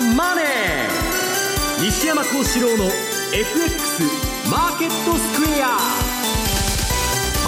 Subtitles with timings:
[0.00, 2.84] ザ・マネー」西山幸四郎の
[3.34, 4.02] FX
[4.50, 5.78] マーケットスクエア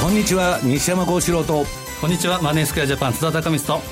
[0.02, 1.64] こんにちは西山幸四郎と。
[2.00, 3.84] こんにちはマネースクエアジャパン津田隆光と。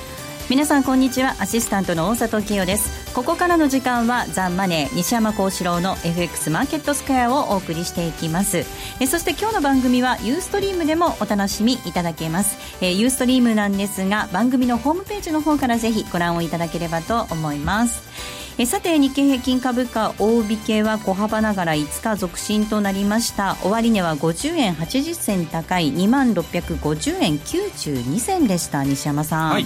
[0.49, 1.35] 皆さんこんにちは。
[1.39, 3.13] アシスタントの大里清です。
[3.15, 8.65] ここからの時間はザ・マネー西山幸四郎の FX マーケットスクエアをお送りしていきます。
[8.99, 12.57] えそして今日の番組はユーストリームでもお楽しみいただけます。
[12.81, 23.55] えユーストリームなんですが番組のホームページの方からぜひご覧をいただければと思いますえさて日経平均株価大引けは小幅ながら5日続伸となりました。
[23.63, 28.83] 終値は50円80銭高い2万650円92銭でした。
[28.83, 29.65] 西山さん、はい。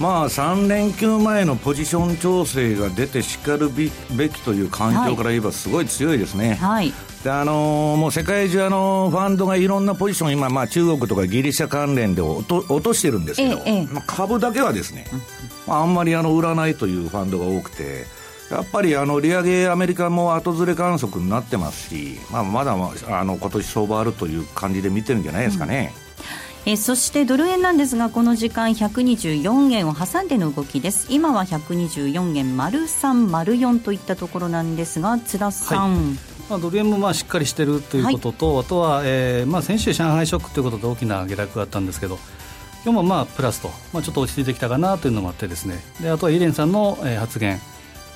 [0.00, 3.90] まあ、3連休前のポジション調整が出てしかるべ
[4.30, 6.54] きという環境から言えばすごい強いですね。
[6.54, 15.04] はい、であのー、もう世界中あのファンドがいろんなポジション今、まあ、中国とかギリシャ関連で落と落としてるんですけど、ええ、まあ、株だけはですね、
[15.66, 18.06] まあ、あんまりあの売らないというファンドが多くて。
[18.50, 25.92] やっぱりあの利上げ、アメリカも後ずれ観測になってますし、まあ、まだあの今年相場あるという感じで見てるんじゃないですかね。
[26.04, 26.10] うん
[26.66, 31.06] えそしてドル円なんですがこの時間124円を挟んでの動きです。
[31.08, 36.16] 今は124円丸3丸4といったところなんですが津田さん、はい。
[36.50, 42.18] まあ、ドル円もまあしっかりしてるということと、はい、あとは、えーまあ、先週、上海ショックということで大きな下落があったんですけど
[42.84, 45.80] 今日もまあプラスと、まあ、ちょっと落ち着いてきたかなというのもあってですね。
[46.02, 47.58] であとはイレンさんの、えー、発言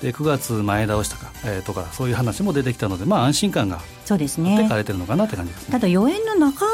[0.00, 4.59] で9月前倒したか、えー、とかそういう話も出てきたので、まあ、安心感がそうですね。
[4.62, 6.67] 書かれてるのかなって感じです、ね、ただ4円の中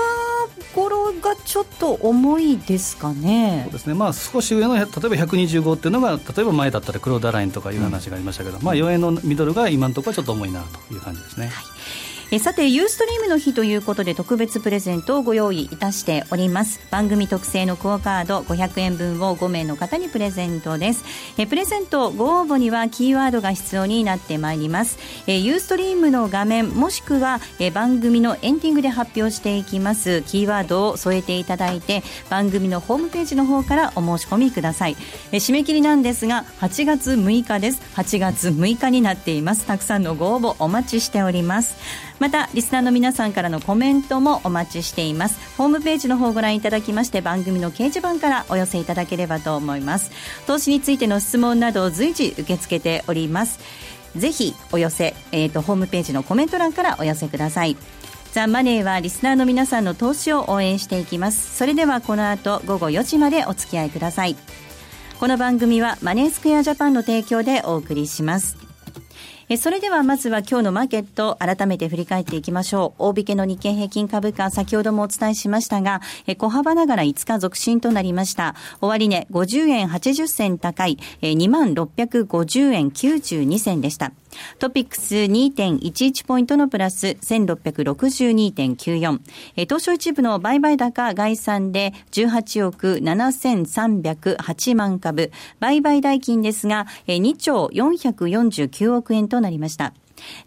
[0.75, 3.63] 頃がちょっと重いですかね。
[3.65, 11.49] そうですね、まあ、少し上の例えば125っていうのが例えば前だったら黒田ラインとかいう話がありましたけど、うん、まあ、4円のミドルが今のところはちょっと重いなという感じですね。
[11.49, 11.65] はい
[12.33, 16.81] えさてユーストリームの日ということで特別プレゼントをご用意いたしております。
[16.89, 21.05] 番組特製のクオカード500円分を5名の方にプレゼントです。
[21.39, 25.01] えプレゼントご応募にはキーワードが必要になってまいります。
[25.27, 30.23] えユーストリームの画面もしくはえ番組のエンディングで発表していきます。
[30.23, 34.97] キーワードを添えていただいて番組のホームページの方からお申し込みください。
[35.33, 37.83] え締め切りなんですが8月6日です。
[37.97, 39.67] 8月6日になっています。
[39.67, 41.75] たくさんのご応募お待ちしております。
[42.21, 45.57] またリスナーの皆さんからのコメントもお待ちしています。
[45.57, 50.13] ホームページの方をご覧いただきまして番組の掲示板からお寄せいただければと思います。
[50.47, 53.59] 投資についての質問などを随時受け付けております。
[54.17, 57.77] ぜひお寄せ、えーと、ホームページのコメント欄からお寄せください。
[58.33, 61.57] ザ・マネーはリスナーの皆さんの投資を応援していきます。
[61.57, 64.37] それではこの後午後4時までお付き合いください。
[65.19, 68.70] この番組はマネースクエアジャパンの提供でお送りします。
[69.53, 73.03] えそれではまずは今日のマーケット改めて振り返っていきましょう。
[73.09, 78.55] 大引けの日経平均株価、先ほどもお伝えしましたが、え小幅ながら5日続伸となりました。
[78.81, 84.13] 終値50円80銭高い、え2650円92銭でした。
[84.59, 89.21] トピックス2.11ポイントのプラス1662.94。
[89.57, 95.33] え東証一部の売買高概算で18億7308万株。
[95.59, 99.93] 売買代金ですが、え2兆449億円となりました。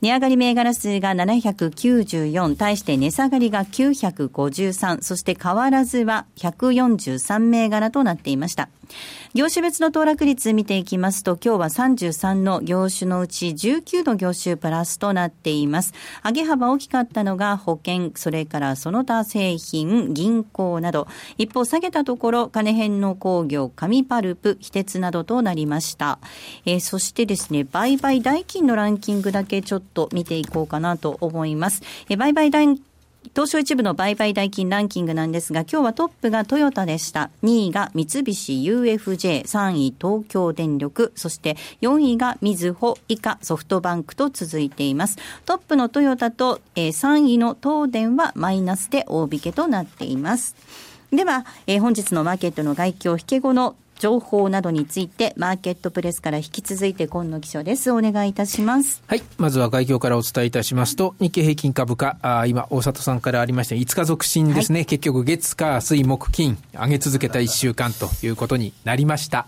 [0.01, 8.69] 値上がり銘柄数が794、対して値下がりが953、そして変わらずは143銘柄となっていました。
[9.33, 15.95] 業種別の騰落率見ていきますと、今日は33の業種のうち19の業種プラスとなっています。
[16.23, 21.07] 上げ幅大きかったのが保険、それからその他製品、銀行など、
[21.39, 26.19] 一方下げたところ、金編の工業、紙パルプ、非鉄などとなりました。
[26.67, 31.81] えー、そしてですね、売買代金のランキングだけちょっと見ていこうかなと思います。
[32.07, 32.92] えー、売買代金
[33.31, 37.31] 東証一部の売買代金ランキングなんですが、今日はトップがトヨタでした。
[37.43, 38.23] 2位が三菱
[38.63, 45.17] UFJ、3位東京電力、そして4位がみずほ、以下ソフトバンクと続いています。
[45.45, 50.55] トップのトヨタと、えー、3位の東電はマイナスで大引けとなっています。
[51.11, 57.89] では、えー、本日のマーケットの外況引け後の情報などについて、マーケットプレスから引き続いて今野記者です。
[57.89, 59.01] お願いいたします。
[59.07, 59.23] はい。
[59.37, 64.79] まずは概況からお伝えいたしますと、日経平均株価、あ今、大里さんからありました5日続伸ですね。
[64.79, 69.47] はい、結局、月、火、水、木、金、上げ続けた1週間ということになりました。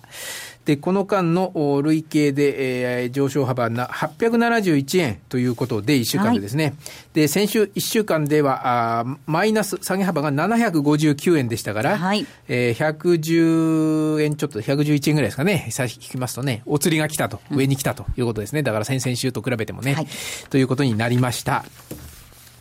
[0.65, 6.65] で、この間の累計で、えー、上昇幅な871円ということで、1週間でですね。
[6.65, 6.73] はい、
[7.13, 15.67] で、先週1週間では、あマイナス下げ幅が759円でしたから、はい、えー、110円ちょっと、111円ぐらいですかね。
[15.69, 18.63] 差し引きますとね、お釣りが来たと、上に来たということですね。
[18.63, 20.07] だから先々週と比べてもね、はい、
[20.50, 21.63] ということになりました。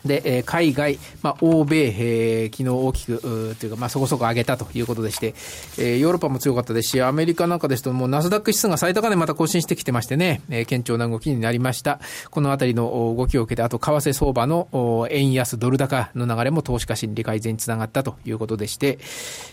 [0.05, 5.33] で、えー、海外、まあ、欧米、えー、昨日大きく、というか、まあ、そこそこ上げたということでして、
[5.77, 11.99] えー、ヨーロッパも強かったですし、アメリカなんかですと、もうナスダック指数が最高値また更新してきてましてね、えー、堅調な動きになりました。
[12.29, 18.99] このあたりの動きを受けて、あと、為替相場の円安ドル高の流れも投資家心理改善につながったということでして、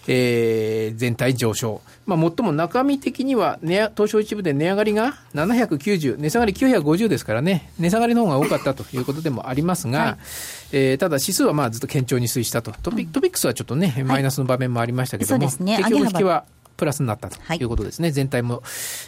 [0.06, 1.80] えー、全体上昇。
[2.04, 10.16] まあ、最も中身的には、値東証一部で値上がりが790、値下がり950ですからね、値下がりの方が多かったということでもありますが、はい。
[10.72, 12.72] えー、ただ指数はまあずっと堅調に推移したと。
[12.82, 16.44] トピ,、トピックスはちょっとね、マイナスの場面もありましたけども、そうですね、結局引きは
[16.76, 17.62] プラスになったとい。
[17.62, 18.62] うことですね、はい、全体も、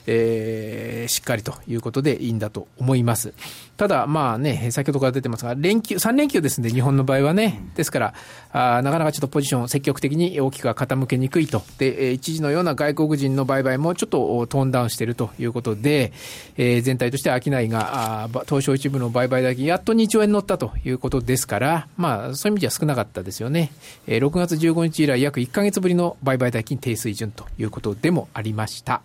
[0.06, 3.32] えー、しっかりということでいいんだと思います。
[3.76, 8.15] ただ、まあね、先ほどから出てますが、連休、3連休ですんで、日本の場合はね、ですから、
[8.53, 11.62] あなかなかちょっとポジション、積極的に大きくは傾けにくいと。
[11.79, 16.12] で、一時のような外国人の売買もちょっとトーンダウンしているということで、
[16.56, 23.73] えー、全体として商いが、あ東証一部の売買代金、やっと2兆円乗ったということですから、まあ、そういう意味では少なかったですよね。
[24.06, 29.03] えー、6月15日以来、約1か月ぶりの売買代金低水準ということでもありました。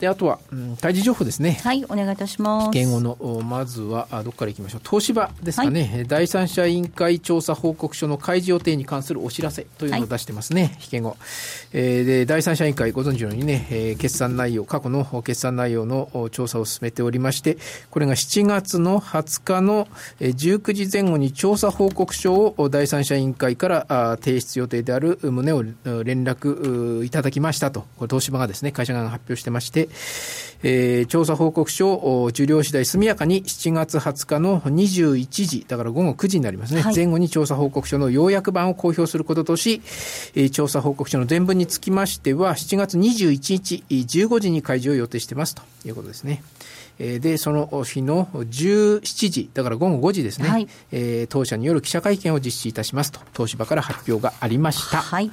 [0.00, 1.58] で、あとは、うん、対峙情報ですね。
[1.62, 2.70] はい、お願いいたします。
[2.70, 4.80] 危険後の、まずは、あどこからいきましょう。
[4.84, 11.16] 東芝ですかね、はい、第三者委員会調査報告書の開示予定に関するお知らせというのを出してますね、はい、危険後。
[11.72, 17.56] えー、で、第三者委員会、ご存知のようにね、えー、決算内容、過去の決算内容の調査を進めておりまして、
[17.90, 19.88] これが7月の20日の
[20.20, 29.85] 19時前後に調査報告書を第三者委員会から提出予定である旨を連絡いただきましたと、これ東芝がですね、会社側が発表してまして、
[30.62, 39.82] えー、調査報告書を受領次第速やかに7月20日の21時、だから午後9時になりますね、はい、前後に調査報告書の要約版を公表することとし、
[40.34, 45.62] えー、調査報告書の全文につきましては、7月21日15時に開示を予定していますと。
[45.84, 46.42] いうことですね。
[46.98, 54.98] で、その日の17時、だから午後5時ですね、はい、えー、当社による記者会見を実施いたしますと、東芝から発表がありました。
[54.98, 55.30] はい、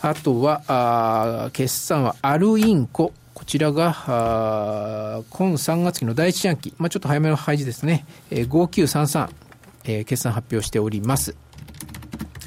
[0.00, 9.30] あとは、あ決算はアルインコ、こちらが、あ今3月期の第一四半期、まあ、ちょっと早めの配置ですね、えー、5933、
[9.82, 11.34] えー、決算発表しております。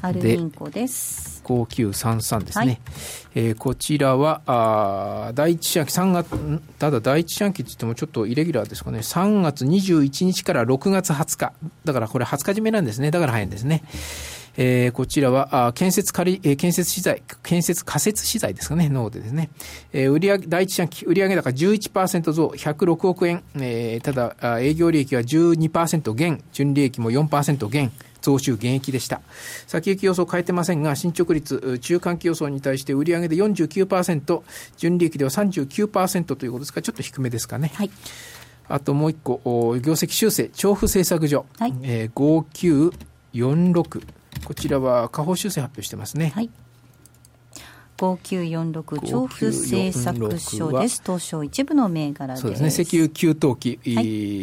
[0.00, 1.42] アルインコです。
[1.44, 2.64] 5933ですね。
[2.64, 2.80] はい、
[3.34, 9.00] えー、こちらは、あ第一四半期、3月、ただ第一四半期って言ってもちょっとイレギュラーですかね。
[9.00, 11.52] 3月21日から6月20日。
[11.84, 13.10] だからこれ20日締めなんですね。
[13.10, 13.84] だから早いんですね。
[14.56, 19.50] えー、こちらは、あ建設仮、えー、建設資材、建設仮設資材ですかね、ノーでですね。
[19.92, 23.42] えー、売上、第一四半期、売上高11%増、106億円。
[23.56, 27.92] えー、ただ、営業利益は12%減、純利益も4%減。
[28.22, 29.20] 増収減益でした。
[29.68, 34.42] 先行き予想変えてませんが、進捗率、中間期予想に対して売上で49%、
[34.76, 37.70] 純利益では39%ということですから、ちょっと低めですかね。
[37.74, 37.90] はい。
[38.68, 39.40] あともう一個、
[39.80, 42.90] 業績修正、調布製作所、はいえー、
[43.32, 44.02] 5946。
[44.44, 46.32] こちらは下方修正発表してますね。
[46.34, 46.50] はい。
[47.96, 51.02] 5946調布製作所です。
[51.04, 52.68] 東証一部の銘柄そうですね。
[52.68, 53.80] 石油給湯器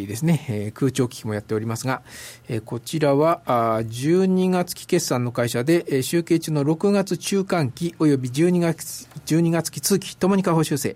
[0.08, 2.02] ですね、はい、えー、空調機器もやっておりますが、
[2.48, 10.96] えー、こちらはあ12月期決算の会社で、えー、集計中の6月中間期および12月 ,12 月期通期ともに下方修正。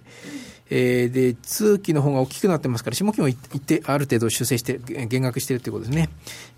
[0.69, 6.09] えー、で、通期の方が大きくなってますから、下期もいって、ある程度修正して、減額しているということですね。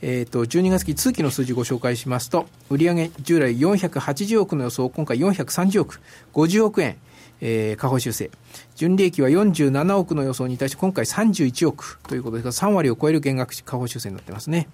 [0.02, 6.02] えっ、ー、と、12月期通期の数字をご紹介しますと、売上従来480億の予想、今回430億、
[6.34, 6.98] 50億円。
[7.42, 8.32] えー、下方修正。
[8.76, 14.68] 純利益は47億の予想に対して今回31億ということですが、3割を超える減額下方修正になってますね。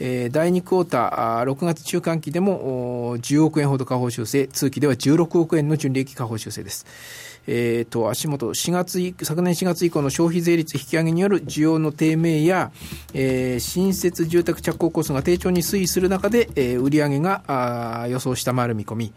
[0.00, 6.86] えー、第2クォーター、6月中間期でも10億円ほど下方修正、通期では16億円の純利益下方修正です。
[7.46, 12.70] えー、と、足元、4月、昨年4月以降の消費税率引き上げによる需要の低迷や、
[13.14, 19.12] えー、新設住宅着工コストが低調に推移する中で、えー、売上があ予想下回る見込み、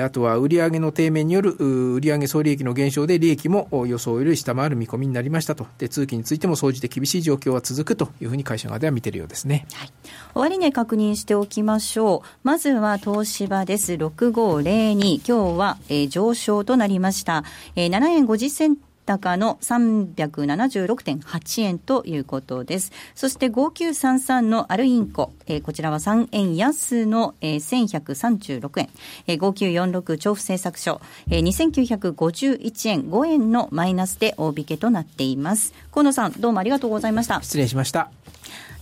[0.00, 5.66] あとは売上の低迷による売上総利益の減少で利益も予想より下回る見込みになりましたと。
[5.78, 9.66] で、通期についても総じて厳しい状況は続くというふうに会社側では見ているようですね。
[9.72, 9.92] はい。
[10.34, 12.28] 終値確認しておきましょう。
[12.42, 13.92] まずは東芝です。
[13.92, 15.20] 6502。
[15.26, 17.44] 今日は、えー、上昇となりました。
[17.76, 22.92] えー、7円50銭高の376.8円ということです。
[23.14, 28.88] そして5933のアルインコ、えー、こちらは3円安の、えー、1136円、
[29.26, 35.74] えー、5946調布製作所、えー、2951円5円のマイナスで大引けとなっています。
[35.92, 37.42] 河野さん、どうもありがとうございました。
[37.42, 38.10] 失礼しました。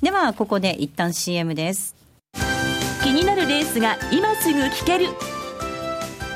[0.03, 1.95] では、ここで一旦 CM です。
[3.03, 5.07] 気になるレースが今すぐ聞ける。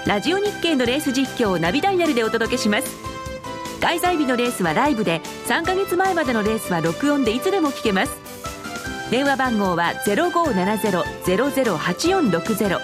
[0.07, 2.97] ラジオ日経のレース実況をナビダイヤルでお届けします。
[3.81, 8.13] 開催日のレースはライブで3か月前までのレースは録音でいつでも聞けます。
[9.11, 12.79] 電話番号は0570-008460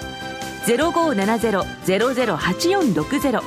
[0.67, 3.41] 0570-008460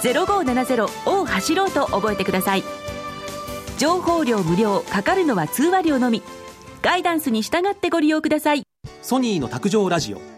[0.00, 2.64] 0570を走ろうと覚えてください。
[3.76, 6.22] 情報量無料かかるのは通話料のみ。
[6.80, 8.62] ガイダンスに従ってご利用ください。
[9.02, 10.37] ソニーの卓上ラジオ。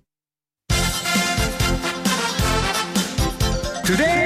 [3.91, 4.20] Today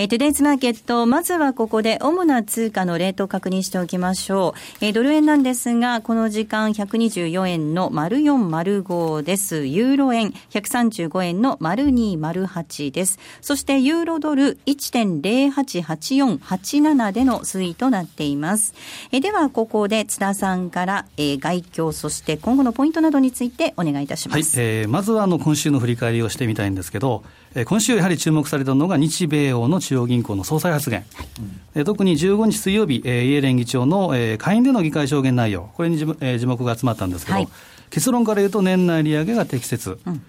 [0.00, 4.82] えー、トゥデイズマーケット、まずはここで主な通貨のレートを確認しておきましょう。
[4.84, 9.66] えー、ドル円なんですが、この時間124円の丸4丸5です。
[9.66, 13.18] ユーロ円135円の丸2丸8です。
[13.40, 18.74] そしてユーロドル1.088487での推移となっています。
[19.10, 24.56] えー、では、ここで津田さんから、えー、外況、そして今後のポイントなどについてお願いいたします。
[24.56, 27.24] はい、えー、まずはあの今週の振り返りをしてみたいんですけど、
[27.54, 31.04] えー、今週やはり注目されたのが日米欧の中央銀行の総裁発言、
[31.74, 37.48] はい、特に15日水曜日、えー、イエレン議長の、えー、下院での議会証言内容、これにじ、えー、字幕が集まったんですけど、はい、
[37.90, 40.22] 結論から言うと、年内利上げが適切、うん、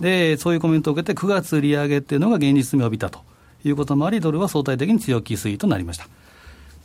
[0.00, 3.20] で、そういうコメントを受けて、9月利上げっていうのが現実味を帯びたと。
[3.64, 6.06] いうこともあり、ドルは相対的に強気推移となりました。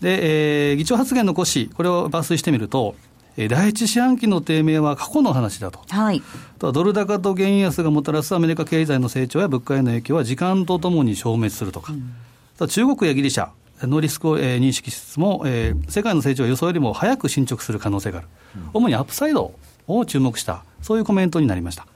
[0.01, 2.95] で、えー、議長発言の骨子、これを抜粋してみると、
[3.37, 6.23] 第一四半期の低迷は過去の話だと、はい、
[6.57, 13.49] とドル高と原安がもたらすアメリカ経済の成長や物価への影響は時間とともに消滅するとか、うん、中国やギリシャ
[13.83, 19.53] のリスクを、えー、認識しつつも、えー、世界の成長は予想よりも早く進捗する可能性がある、うん、主にアップサイド
[19.87, 21.87] を注目した、そういうコメントになりました。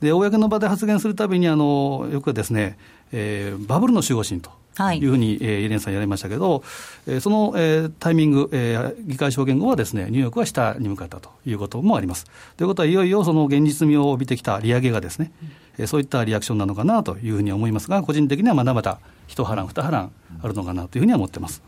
[0.00, 2.78] で公の場で発言するたびにあのよくですね、
[3.12, 4.50] えー、バブルの守護神と
[4.94, 6.62] いうふうに、えー、イレンさんやりましたけど、
[7.06, 12.26] えー、その、えー、タイミング、えー、議会証言後はですね、ニューヨークは下に向かったということもあります。
[12.56, 15.32] ということは、いよいよその現実味を帯びてきた利上げがですね、
[15.78, 20.12] えー、そういったリアクションなのかなというふうに思いますが、個人的にはまだまだ一波乱、二波乱
[20.42, 21.62] あるのかなというふうには思ってます。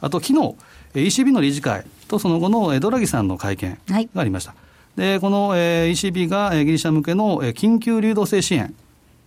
[0.00, 0.54] あと、昨日
[0.94, 4.50] ECB の理事会とその後のドラギさんの会見がありました。
[4.50, 4.56] は
[4.96, 8.74] い、でこの ECB がギリシャ向けの緊急流動性支援、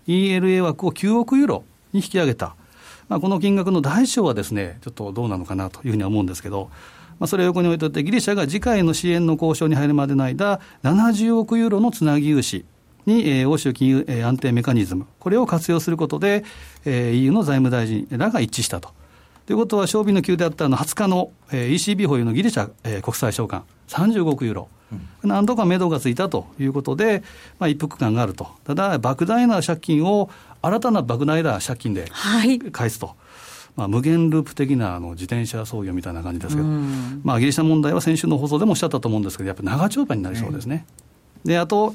[0.08, 2.56] ELA 枠を9億ユーロに引き上げた。
[3.10, 6.70] まあ、この金額の大小はですね、ちょっとどうなのかなというふうには思うんですけど、
[7.20, 12.66] まあ、それを横に置いといて、ギリシャが次回の支援の交渉に入るまでの間、70億ユーロのつなぎ融資
[13.06, 16.44] に、えー、欧州金融、えー、安定メカニズム、これを活用することで、
[16.86, 18.92] えー、EU の財務大臣らが一致したと。
[19.46, 24.68] ということは、賞味の級であったの20日の、えー、ECB 保有のギリシャ、えー、国際償還、35億ユーロ。
[25.24, 27.24] なんとか目処がついたということで、
[27.60, 30.30] まあ、一服感があると、ただ、莫大な借金を
[30.62, 32.12] 新たな莫大な借金で
[32.72, 33.08] 返すと。
[33.08, 33.16] はい
[33.78, 36.68] まあ、無限ループ的なあの自転車操業みたいな感じですけど、
[37.24, 40.86] まあ、ギリシャ問題は先週の放送でもおっしゃったと思うんですけど、やっぱり長丁場になりそうですね。
[41.46, 41.94] であと、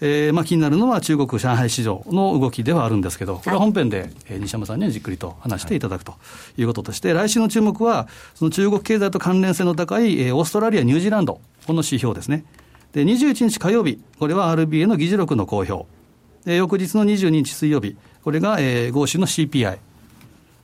[0.00, 6.14] えーまあ、気になるのは中国、上海市場の動きではあるんですけど、これは本編で、えー、西山さんにはじっくりと話していただくと
[6.56, 8.06] いうこととして、来週の注目は、
[8.36, 12.44] その中国経済と関連性の高い、えー、オーストラリア、ニュージーランド、この指標ですね。
[12.92, 15.86] で、21日火曜日、これは RBA の議事録の公表。
[16.44, 19.78] で、翌日の22日水曜日、これが、えー、豪州の CPI。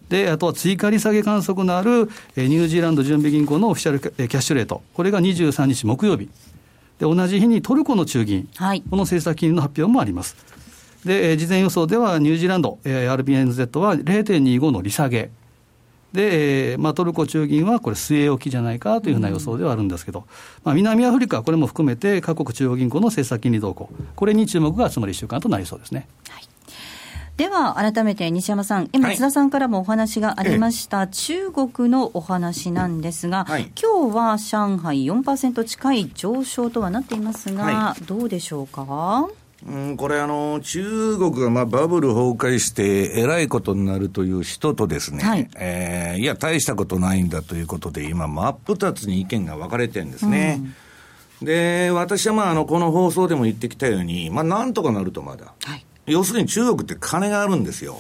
[0.09, 4.83] で、あとは追加利下げ観測のある、えー、ニュージーランド準備銀行のオフィシャルキャッシュレート。
[4.95, 6.29] これが23日木曜日。
[6.99, 8.49] で、同じ日にトルコの中銀。
[8.57, 10.37] はい、この政策金利の発表もあります。
[11.05, 15.31] で、えー、事前予想ではニュージーランド、えー、RBNZ は0.25の利下げ。
[16.13, 20.27] で、えーまあ、トルコ中銀はこれ、据え置きじゃないかというふうな予想ではあるんですけど、うん、
[20.65, 26.09] まあ、南アフリカ、これも含めて、各国中央銀行の政策金利動向、これに注目が集まる1週間となりそうですね。
[26.29, 26.45] はい。
[27.37, 39.31] では改めて西山さん、今、津田さんからもお話がありました、はい、中国のお話なんですが、はい、今日は上海4%近い上昇とはなっていますが、はい、どうでしょうか？
[39.67, 50.63] うん、これあの、中国がまあバブル崩壊してえらいことになるという人とですね、はい、えー、いや、大したことないんだということで、今、真っ二つに意見が分かれてるんですね。
[51.41, 55.53] うん、で、私はまあ、あの、この放送でも言ってきたように、まあ、なんとかなるとまだ。
[55.65, 57.99] はい要するに中国って金があるんですよ。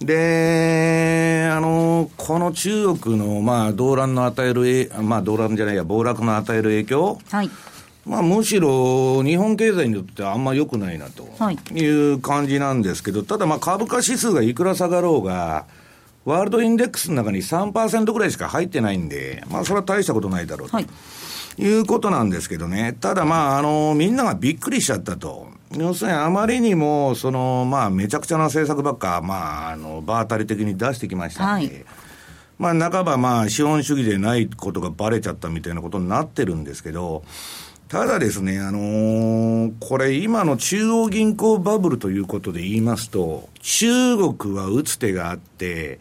[0.00, 7.18] で、あの、この中国の、まあ、動乱の与える、まあ、動乱じゃないや、暴落の与える影響。
[7.30, 7.50] はい。
[8.06, 11.28] まあ、むしろ日本経済にとってはあんま良くないなと
[11.74, 15.66] いう感じなんですけど、ただまあ株価指数がいくら下がろうが、
[16.24, 20.76] ワールドインデックスの中に3%ぐらいしか入ってないんで、まあそれは大したことないだろうと。
[20.76, 20.86] はい
[21.58, 22.96] いうことなんですけどね。
[23.00, 25.48] ただまあ、あの、みんながびっくりしちゃったと。
[25.76, 31.84] 要するにあまりにも、その、まあ、めちゃくちゃな政策ばっか、まあ、あの、場当たり的に出してきましたんで、はい、
[32.58, 37.24] まあ、半ばまあ、資本主義でないことがばれちゃったみたいなことになってるんですけど、
[37.88, 46.00] ただですね、あのー、これ今の中央銀行バブルということで言いますと、中国は打つ手があって、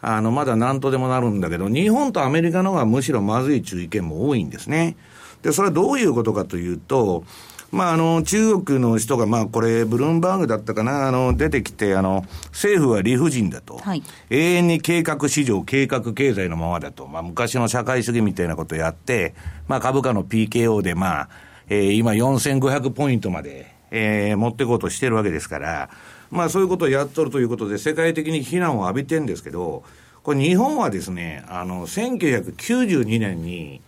[0.00, 4.96] あの、まだ何とでもなるんだけど、日本とアメリカの方がむしろまずい注意見も多いんですね。
[5.42, 7.24] で、それはどういうことかというと、
[7.70, 13.76] まあ、あの、中国の人が、まあ、これ、ブルームバーグだったかな、あの、出てきて、あの、政府は理不尽だと。
[13.76, 17.06] はい、永遠に計画市場、計画経済のままだと。
[17.06, 19.34] まあ、昔の社会主義みたいなことをやって、
[19.66, 21.28] まあ、株価の PKO で、まあ、
[21.68, 25.90] えー、今4500ポイントまで、えー、持っていこうとしてるわけですから、
[26.30, 29.82] まあ、そういうことをやっとるということで、世界的に非難を浴びてるんですけど、
[30.22, 33.82] これ日本はですね、あの、1992年に、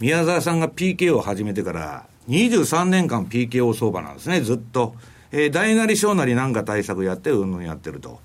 [0.00, 4.94] 宮沢さんが PK を始めてから、23年間 PKO 相場なんですね、ずっと。
[5.30, 8.20] えー、大なり小なりなんか対策やって、うんぬんやってると。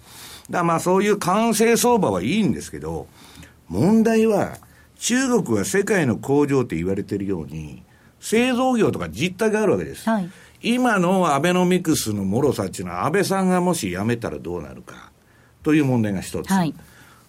[0.49, 3.07] だまあそういう完成相場はいいんですけど、
[3.67, 4.57] 問題は、
[4.97, 7.83] 中国は世界の工場って言われてるように、
[8.19, 10.09] 製造業とか実態があるわけです。
[10.09, 10.29] はい、
[10.61, 15.11] 今のアベノミクスの脆さっていうのは、安倍さんがもし辞めたらどうなるか、
[15.63, 16.51] という問題が一つ。
[16.51, 16.73] はい、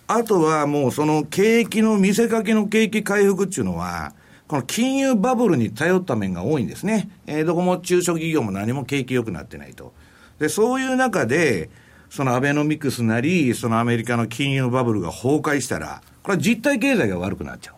[0.09, 4.12] あとはもうその景気の見せかけの景気回復っていうのは、
[4.50, 7.09] この金融バブルに頼った面が多いんですね。
[7.28, 9.92] えー、どこも中小企業も何も景気良くなってないと。
[10.40, 11.71] で、そういう中で、
[12.09, 17.75] そのアベノミクスなり、そのアメリカの金融バブルが崩壊したら、これは実体経済が悪くなっちゃう。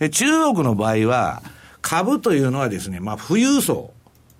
[0.00, 1.40] で、中国の場合は、
[1.82, 3.92] 株というのはですね、まあ、富裕層。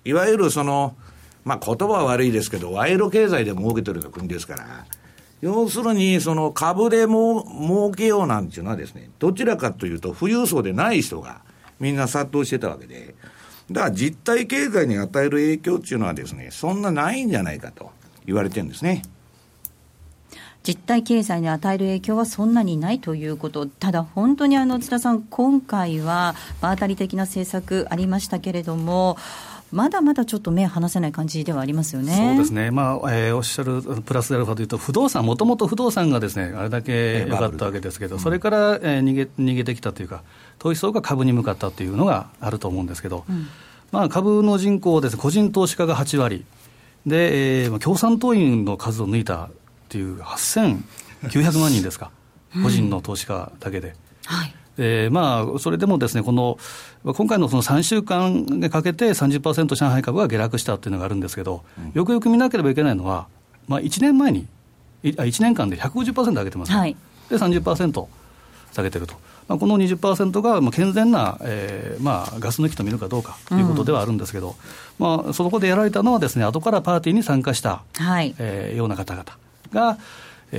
[0.03, 0.97] いわゆるその、
[1.45, 4.85] まあ、言葉は悪いですけど、賄賂経済で儲けてるような国ですから、
[5.39, 11.47] 要するに、その株でも儲けようなんていうのはですね、どちらかというと、富裕層でない人が、
[11.79, 13.15] みんな殺到してたわけで、
[13.71, 17.91] だから実体経済に与える影響っていうのはですね、そんなないんじゃないかと
[18.25, 19.03] 言われてるんですね。
[20.61, 29.17] 実体経済に与える影響はそんなにないということ、ただ本当にあの津田さん、今回は場当たり的な政策ありましたけれども、
[29.71, 32.15] まだまだちょっと目離せない感じではありますよね。
[32.15, 32.71] そうですね。
[32.71, 40.23] まあ、えー、おっしゃるプラスアルファというと、不動産、もともと不動産がですね、あれだけ良かったわけですけど、それから、えー、逃げ、逃げてきたというか、
[40.59, 43.47] 投資層が株に向かったというのがあると思うんですけど、うん、
[43.91, 46.45] まあ、株の人口です、個人投資家が8割、
[47.05, 49.49] で、えー、共産党員の数を抜いたっ
[49.87, 52.11] ていう8900万人ですか、
[52.61, 53.95] 個人の投資家だけで。
[54.25, 54.53] はい。
[54.81, 56.57] えーまあ、それでもですね、この
[57.03, 63.27] 今回のその3週間かけて30%上海株が下落したっていうのがあるんですけど、うん、よくよく見なければいけないのは、
[63.67, 64.47] まあ、1年前に、
[65.03, 66.95] 1年間で150%上げてます、ね、はい、
[67.29, 68.05] で30%
[68.71, 69.15] 下げてると。
[69.49, 74.55] まあ、この20%がまあ健全な、えーまあ、ガス抜きと見るかどうかということではあるんですけど、
[74.99, 78.35] うん、まあ、そこでやられたのはですね、後からパーティーに参加した、はい。
[78.37, 79.25] えー、ような方々
[79.73, 79.97] が、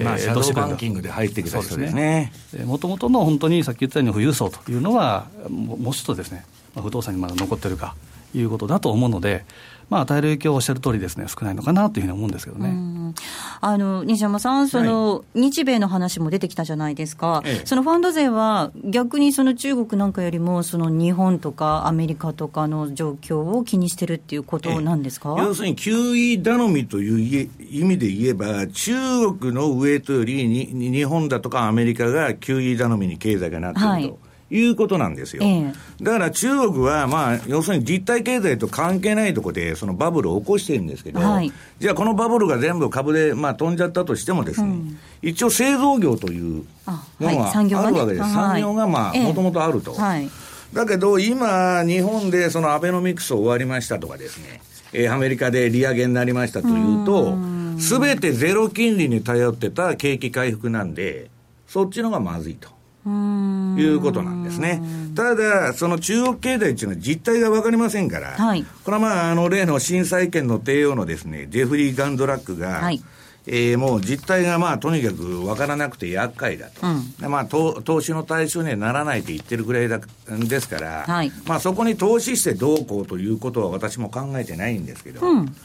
[0.05, 2.33] まあ、シャドーバンキングで入ってきた人ですね。
[2.65, 7.95] もともとの本当にさっき言ったように富裕層というのは、もうちょっとですね、まあ、不動産にまだ残ってるか
[8.35, 9.45] いうことだと思うので、
[9.91, 13.13] まあ、与える影響をおっしゃる通りですね、少ないのかなというふうに思うんですけどね。
[13.61, 28.93] あの西山さん、その、はい、日米の話も出てきたじゃないですか、ええ、そのファンド税は逆にその中国なんかよりも、その日本とかアメリカとかの状況を気にしてるっていうことなんですか、え、要するに、QE 頼みという意味で言えば、中
[29.33, 33.91] 国のウエイトよりに日本だとかアメリカが QE 頼みに経済がなってると。
[33.91, 34.15] はい
[34.51, 35.45] いうことなんですよ。
[35.45, 46.65] えだから中国は、まあ、要するに実体経済と関係ないところで、そのバブルを起こしてるんですけど、はい、じゃあこのバブルが全部株で、まあ、飛んじゃったとしてもですね、うん、一応製造業という
[47.21, 48.33] のがあるわけです。
[48.33, 49.95] 産業が、まあ、もともとあると。
[49.95, 50.29] はい。
[50.73, 54.61] だけど、今、日本でそのアベノミクス終わりましたとかですね、
[54.93, 57.37] えー、アメリカで利上げになりましたというと、
[57.79, 61.31] すべてゼロ金利に頼ってた景気回復なんで、
[61.67, 62.80] そっちのがまずいと。
[63.09, 64.83] いうことなんですね。
[65.15, 73.03] ただ、その中国経済っていうのは実態が分かりませんから、はい、これはまあ、あの、例の震災権の帝王のですね、ジェフリー・ガンドラックが、はい。
[73.47, 85.57] えー、もう実態がまあとにかく分からなくて厄介だと、うん、まあ、投投資の対象にはならないと言ってるぐらいだですから、はい、まあ、そこに投資してどうこうということは私も考えてないんですけど、うん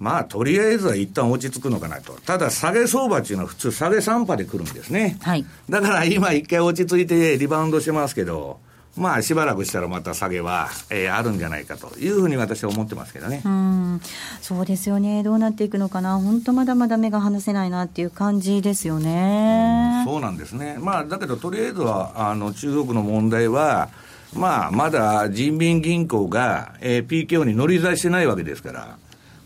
[0.00, 2.14] まあ、とりあえずは一旦落ち着くのかなと。
[2.26, 5.16] ただ、下げ相場っていうのは普通下げ3波で来るんですね。
[5.22, 5.46] はい。
[5.70, 8.58] だから今一回落ち着いてリバウンドしてますけど、
[8.96, 13.42] まあ、しばらくしたらまた下げは、えー、あるんじゃないかというふうに私は思ってますけどね。
[13.44, 14.00] うん
[14.40, 15.22] そうですよね。
[15.24, 16.18] どうなっていくのかな。
[16.20, 20.02] 本当まだまだ目が離せないなっていう感じですよね。
[20.06, 20.76] うそうなんですね。
[20.78, 23.88] まあ、だけどとりあえずは、あの、中国の問題は、
[24.32, 28.96] まあ、まだ人民銀行が、えー、PKO に乗り出してないわけですから、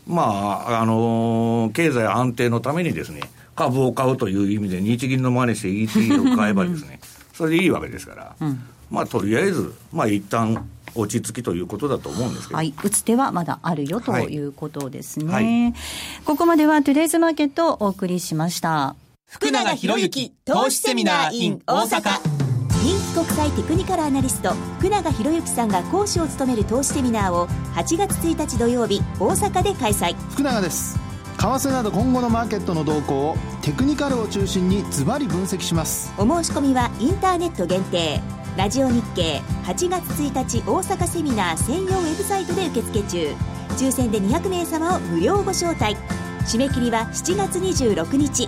[0.09, 0.23] ま
[0.67, 3.21] あ、あのー、経済安定のためにですね、
[3.55, 6.99] 株を買うという意味で日銀の真似して ETF を買えばですね、
[7.33, 12.57] それでいいわけですから、うん、まあ、とりあえず、まあ、一旦落ち着きということだと思うんですけど。
[12.57, 12.73] はい。
[12.83, 15.31] 打つ手はまだあるよということですね。
[15.31, 18.95] はい、ここまではトゥデイズマーケットをお送りしました。
[19.27, 22.38] 福永博之投資セミナー in 大阪。
[22.81, 30.15] 人気国際テクニカルアナリスト福永博之さんが講師を務める投資セミナーを8月1日土曜日大阪で開催。
[30.31, 30.97] 福永です。
[31.37, 36.13] 為替など今後のマーケットの動向をテクニカルを中心にズバリ分析します。
[36.17, 38.21] お申し込みはインターネット限定。
[38.55, 43.35] ラジオ日経8月1日大阪セミナー専用ウェブサイトで受付中。
[43.71, 45.97] 抽選で200名様を無料ご招待。
[46.45, 48.47] 締め切りは7月26日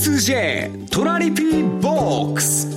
[0.00, 2.70] M2J トラリピーボックス。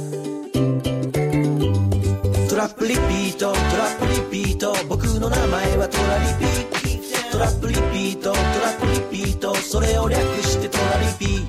[2.49, 4.73] トラップリピートトラップリピート。
[4.89, 8.33] 僕の名前はトラリピトラップリピート。
[8.33, 11.47] トラップリピートそれを略してトラリピ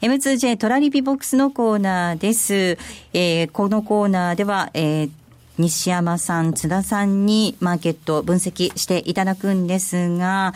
[0.00, 2.78] M2J トラリピボックスのコーナーです。
[3.12, 5.10] えー、このコーナーでは、えー、
[5.58, 10.54] 西山さん、津田さんにマーケット分析していただくんですが、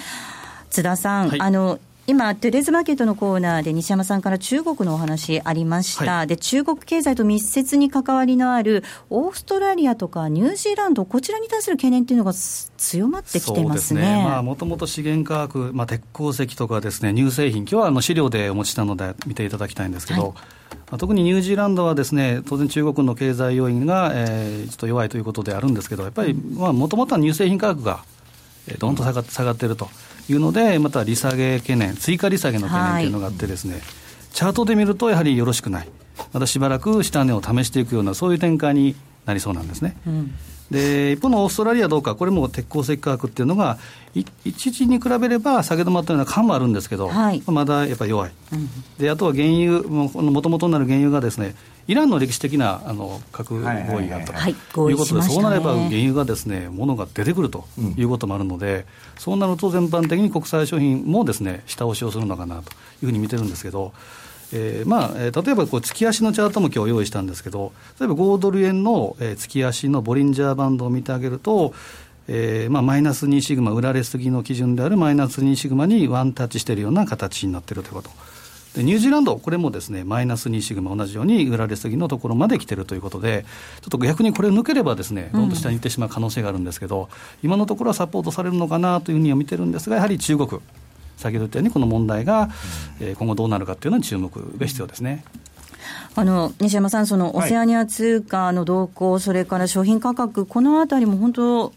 [0.71, 14.43] 津田さん、はい、あの、今、テレズマーケットのコーナーで西山さんから中国のお話ありました、はい、で中国経済と密接に関わりのあるオーストラリアとかニュージーランド、こちらに対する懸念というのが強まってきてますね。
[14.43, 20.33] もともと資源価格、まあ、鉄鉱石とかですね乳製品、今日はあの資料でお持ちしたので見ていただきたいんですけど、はい。
[20.33, 28.05] まあ、特にニュージーランドはですね当然、中国の経済要因が、えー、ちょっと弱いということであるんですけど、やっぱりもともとは乳製品価格が
[28.81, 29.89] どんと下が下がっていると。
[30.29, 33.83] いうので、また利下げ懸念、追加利下げの懸念というのがあってですね、はい、
[34.33, 35.89] チャートで見るとやはりよろしくない、
[36.33, 38.95] またしばらく下値を試していくような、そういう展開に
[39.27, 39.97] なりそうなんですね。
[40.07, 40.35] うん。
[40.71, 43.79] で一方のオーストラリアどうか、これも鉄鉱石価格っていうのが、
[44.15, 50.09] 一時に比べれば下げ止まったような感もあるんですけど、はい、まだやっぱり弱い、うん、であとは原油、も
[50.41, 51.55] ともとなる原油がですね、
[51.89, 53.61] イランの歴史的なあの核合
[54.01, 54.33] 意があった
[54.73, 57.65] ということで、そうなれば原油がですね、ものが出てくると
[57.97, 58.85] いうこともあるので、うん、
[59.19, 63.93] そうなると全般的に国際商品もですね、下押しをするのかなというふうに見てるんですけど、
[64.53, 71.75] えーまあえー、例えばこう月足のチャートも今日用意したんですけど、例えば5ドル円の、えー、月足のボリンジャーバンドを見てあげると、
[72.29, 78.11] えーまあ、マイナス2シグマ、売られすぎの基準であるマイナス2シグマにワンタッチしているような形になっているということ。
[78.75, 83.45] でニュージーランド、これもですねマイナス2シグマ、同じように売られすぎのところまで来てるということで、
[83.83, 85.49] ちょっと逆にこれを抜ければ、ですねどん。
[85.49, 87.09] どん下に行ってしまう可能性があるんですけど、うん、
[87.43, 90.49] 今のところはサポートされるのかなというふうには見てるんですが、やはり中国、
[91.17, 92.51] 先ほど言ったように、この問題が、
[93.01, 95.25] えー、今後どうなるかというのに注目が必要ですね。
[96.15, 101.73] あの西山さん、そのオセアニア通貨の動向、はい、それから商品価格、このあたりも本当、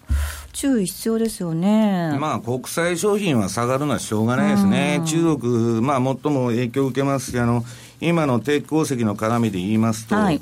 [0.55, 2.17] 注意必要ですよね。
[2.17, 5.01] まあ、国際商品は下がるのはしょうがないですね。
[5.05, 7.65] 中国、まあ、最も影響を受けますし、あの、
[7.99, 10.41] 今の鉄鉱石の絡みで言いますと、はい、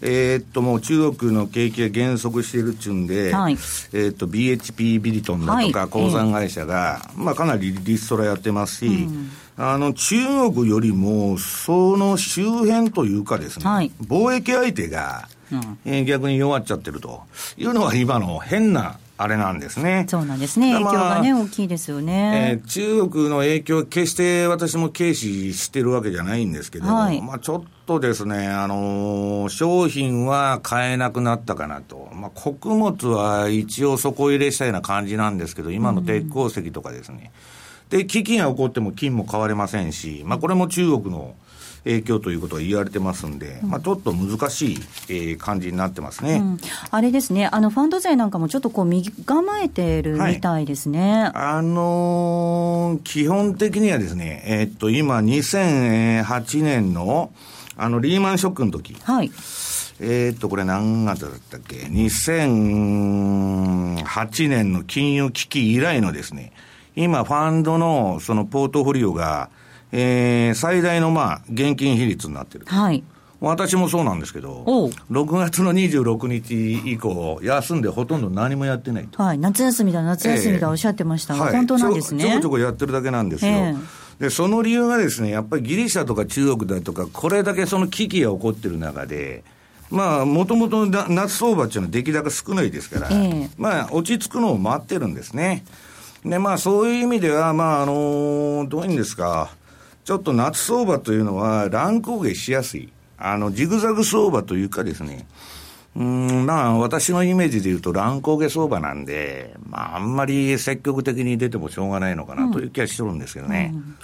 [0.00, 9.30] えー、っと、もう中国の景気が減速しているっちゅうんで、はい、えー、っと、BHP ビリトンだとか、鉱山会社が、えー、まあ、かなりリストラやってますし、うん。
[9.58, 10.16] あの、中
[10.54, 17.24] 国よりも、その周辺というかですね、はい、貿易相手が、うん、えー、逆に弱っちゃってると
[17.58, 20.06] いうのが今の変なあれなんですね。
[20.08, 20.72] そうなんですね。
[20.72, 22.58] 影響がね、大きいですよね。
[22.58, 32.08] えー、中国の影響、決して私も軽視してるわけじゃないんですけど、はい、まあちょっとですね、あのー、商品は買えなくなったかなと。
[32.14, 37.30] まあ穀物は一応底入れしたような感じなんですけど、今の鉄鉱石とかですね。
[37.92, 41.34] うん、で、基金が起こっても金も買われませんし、まあこれも中国の、
[41.84, 46.58] 影響ということが言われてますんで、うん、まあ、ちょっと難しい、えー、感じになってますね、うん、
[46.90, 57.32] あれですね、あのファンド税なんかもちょっとこう身構えてるみたいですね、はい、あのー、基本的にはですね、えー、っと今、2008年の
[57.76, 58.94] あのリーマンショックの時。
[59.02, 59.30] はい。
[60.00, 66.52] えっと、これ何月だったっけ ?2008 年の金融危機以来のですね、
[66.96, 69.48] 今、ファンドのそのポートフォリオが、
[69.92, 72.64] えー、最大のまあ、現金比率になってる。
[72.66, 73.02] はい。
[73.40, 74.64] 私もそうなんですけど、
[75.10, 83.52] 6月の26日以降、休んでほとんど何もやってないはい、夏休みだ、夏休みだ、おっしゃってましたが、えー、本当なんですねちょこちょこやってるだけなんですよ。
[83.52, 89.42] えーで、その理由がですね、やっぱりギリシャとか中国だとか、これだけその危機が起こってる中で、
[89.90, 95.64] まあ、もともと夏相場っていうのは出来高少ないですから、えー、まあ、落ち着くのを待ってるんですね。
[96.22, 99.50] で、まあ、そういう意味では、まあ、あのどういうんですか、
[100.04, 102.92] ちょっと夏相場というのは乱高下しやすい。
[103.18, 105.26] あの、ジグザグ相場というかですね、
[105.96, 113.70] うん、まあ、私のイメージで言うと乱高下相場なんで、まあ、あんまり積極的に出てもしょうがないのかなという気はしとるんですけどね。
[113.72, 113.78] うん。
[113.78, 113.96] うん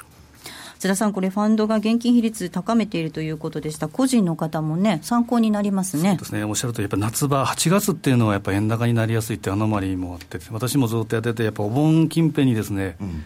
[0.78, 6.10] 津田さん、これ、ファンドが現金比率高めているということでした、個人の方もね、参考になりますね。
[6.10, 6.44] そうですね。
[6.44, 13.24] おっしゃるとやっぱ夏場、8月っていうのは、やっぱ円高になりやすいっていうアノマリーもあって、私もずっとやってて、やっぱお盆近辺にですね、うん、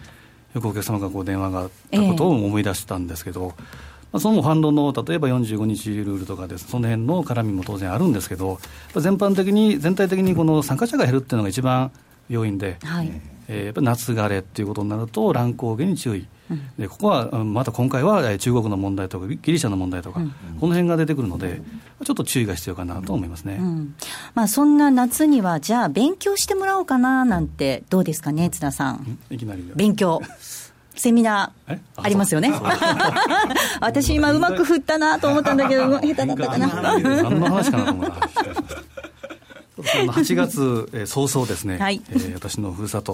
[0.53, 8.59] よくお客様がこう電話があったことを思い出したんですけど、えーまあ、そのファンドの例えば45日ルールとかです、その辺の絡みも当然あるんですけど、
[8.93, 11.91] 全般的に、全体的にこの参加者が減るっていうのが一番
[12.31, 13.11] 要因で、はい、
[13.47, 16.27] えー、やっぱ夏枯れっていうことになると、乱高下に注意。
[16.77, 21.61] でここはまた今回は中国の問題とかギリシャの問題とか、うん、この辺が出てくるので、
[22.03, 23.95] ちょっと注意が必要かなと思いますね、うん、
[24.33, 29.17] まあ、そんな夏には、じゃあ、勉強してもらおうかななんて、どうですかね、津田さん。
[29.29, 30.19] いきなり勉強。
[30.95, 31.79] セミナー。
[31.95, 32.51] ありますよね。
[33.79, 36.99] 私今うまく振ったなと思ったんだけど、下手だったかな。
[36.99, 38.29] 何の話かなと思った。
[39.81, 43.13] 8月、えー、早々ですね、はい、えー、私のふるさと、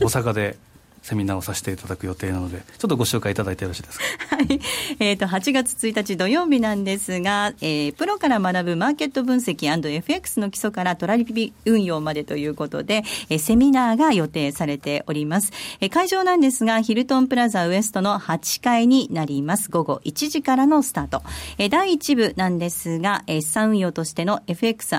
[0.00, 0.56] 大阪で
[1.02, 4.04] セミナーをさせていただく予定なので、ちょっとご紹介いただいてよろしいですか？
[4.36, 4.60] はい。
[4.98, 15.52] えっ、ー、と、8月1日土曜日なんですが、えー、プロから学ぶマーケット分析 &FX の基礎からトラリピ運用までということで、えー、セミナーが予定されております。
[15.80, 19.70] えー、会場なんですが、ヒルトンプラザウエストの8階になります。
[19.70, 21.22] 午後1時からのスタート。
[21.58, 24.96] えー、第1部なんですが、えー、資産運用としての FX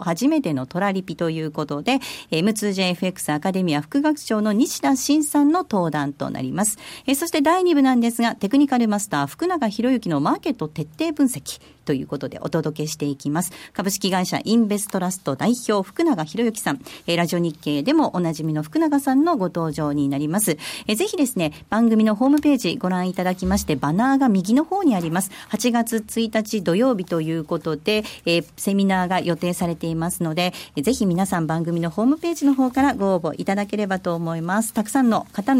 [0.00, 1.98] 初めてのトラリピということで、
[2.30, 6.78] えー、M2JFX アカデミア副学長の西田慎さんの登壇となります。
[7.06, 13.52] えそして第2部なんですが、テクニカルマスター福永博之のマーケット徹底分析ということでお届けしていきます。
[13.72, 20.56] 株式会社インベストラスト代表福永博之さん、えラジオ日経でもおなじみの福永さんのご登場になります。
[20.86, 25.30] えぜひですね、番組のホームページご覧いただきまして、バナーが右の方にあります。
[25.50, 34.72] 8月1日土曜日ということで、えセミナーが予定されていますので、ぜひ皆さん番組のホームページの方からご応募いただければと思います。
[34.72, 35.54] たくさんの方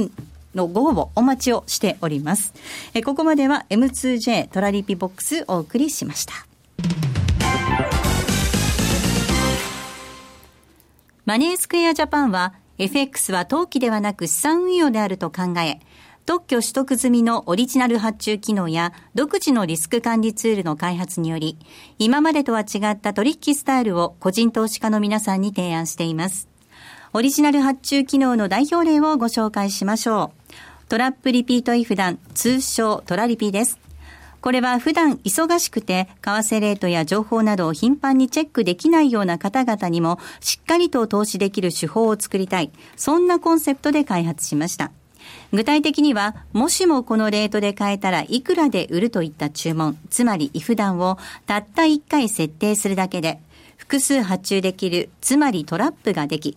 [0.55, 2.55] のご応募お待ちをしております。
[2.95, 6.35] えここまでは M2J トラリピボックスお送りしました。
[11.25, 15.79] マネースクエアジャパンは FX は投機ではなく資産運用であると考え、
[16.27, 21.59] 特許取得済みのオリジナル発注機能や独自のリスク管理ツールの開発により、
[21.99, 26.52] 今までとは違った取引スタイルを個人投資家の皆さんに提案しています。
[27.15, 30.89] オリジナル発注機能の代表例をご紹介しましょう。
[30.89, 33.79] トラップリピートイフダン、通称トラリピです。
[34.41, 42.73] これは普段忙しくて、為替レートや情報などを頻繁にチェックできないような方々にも、しっかりと投資できる手法を作りたい。
[42.97, 44.91] そんなコンセプトで開発しました。
[45.53, 53.39] 具体的には、もしもこのレートで買えたらいくらで売るといった注文、つまりイフダンをたった1回設定するだけで、
[53.77, 56.57] 複数発注できる、つまりトラップができ、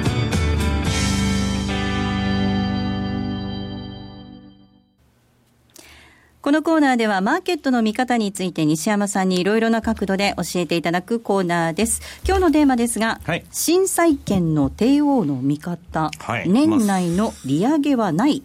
[6.41, 12.01] このコーナーではマーケットの見方について西山さんにいろいろな角度で教えていただくコーナーです。
[12.25, 18.41] 今日のテーマですが、はい、新債券の帝王の見方、はい、年内の利上げはない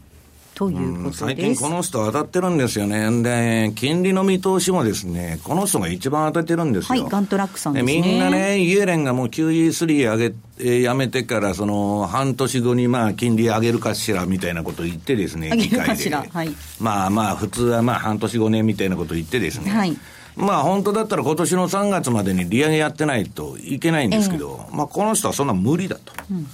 [0.57, 3.23] ということ最近この人当たってるんですよね。
[3.23, 7.03] で、金利の見通しもですね、この人が一番当たってるんですよ。
[7.03, 8.01] はい、ガントラックさんですね。
[8.01, 16.11] みんなね、イエレンがもう QE3 上げ、えー、やめてから、その、半年後にまあ、金利上げるかしら、みたいなことを言ってですね、議会で。
[16.11, 16.49] はい、
[16.81, 19.71] まあまあ、普通はまあ、半年後ね、みたいなことを言ってですね。
[19.71, 19.95] はい。
[20.37, 26.47] まあ本当だったら今年の3月までに利上げやってないといけないんですけど、えー、まあこの人はそんな無理だと、うん、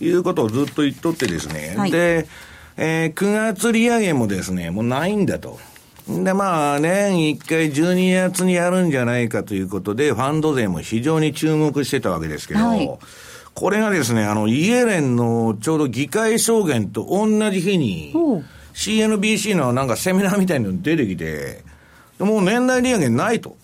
[0.00, 2.28] いうことをずっと言っとってですね、はい、で、
[2.76, 5.58] えー、9月利上げもですね、もうないんだと。
[6.08, 12.98] で、まあ、年1回12月にやるんじゃないかということで、ファンド税も非常に注目してたわけですけど、はい、
[13.54, 18.14] これがですね、あの、イエレンのちょうど議会証言と同じ日に、
[18.74, 21.64] CNBC のなんかセミナーみたいなの出てきて、
[22.18, 23.56] もう年内利上げないと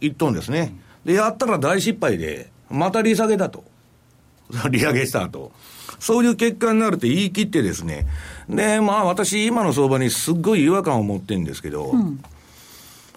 [0.00, 0.74] 言っとんですね。
[1.04, 3.64] で、やったら大失敗で、また利下げだと。
[4.70, 5.52] 利上げした後。
[5.98, 8.06] そういう結果になると言い切ってですね、
[8.52, 12.22] で、まあ私、今の相場にすっごい違和感を持ってるんですけど、うん、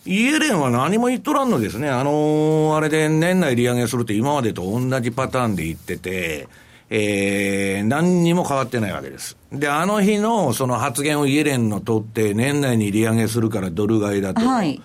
[0.05, 1.89] イエレンは何も言っとらんのですね。
[1.89, 6.47] あのー、あれで年内利上げするって今までと同じパターンで言ってて、
[6.89, 9.37] えー、何にも変わってないわけです。
[9.51, 14.41] で、あの日のその発言をイエレンの取って年内に利上げするからドル買いだと。
[14.41, 14.81] はい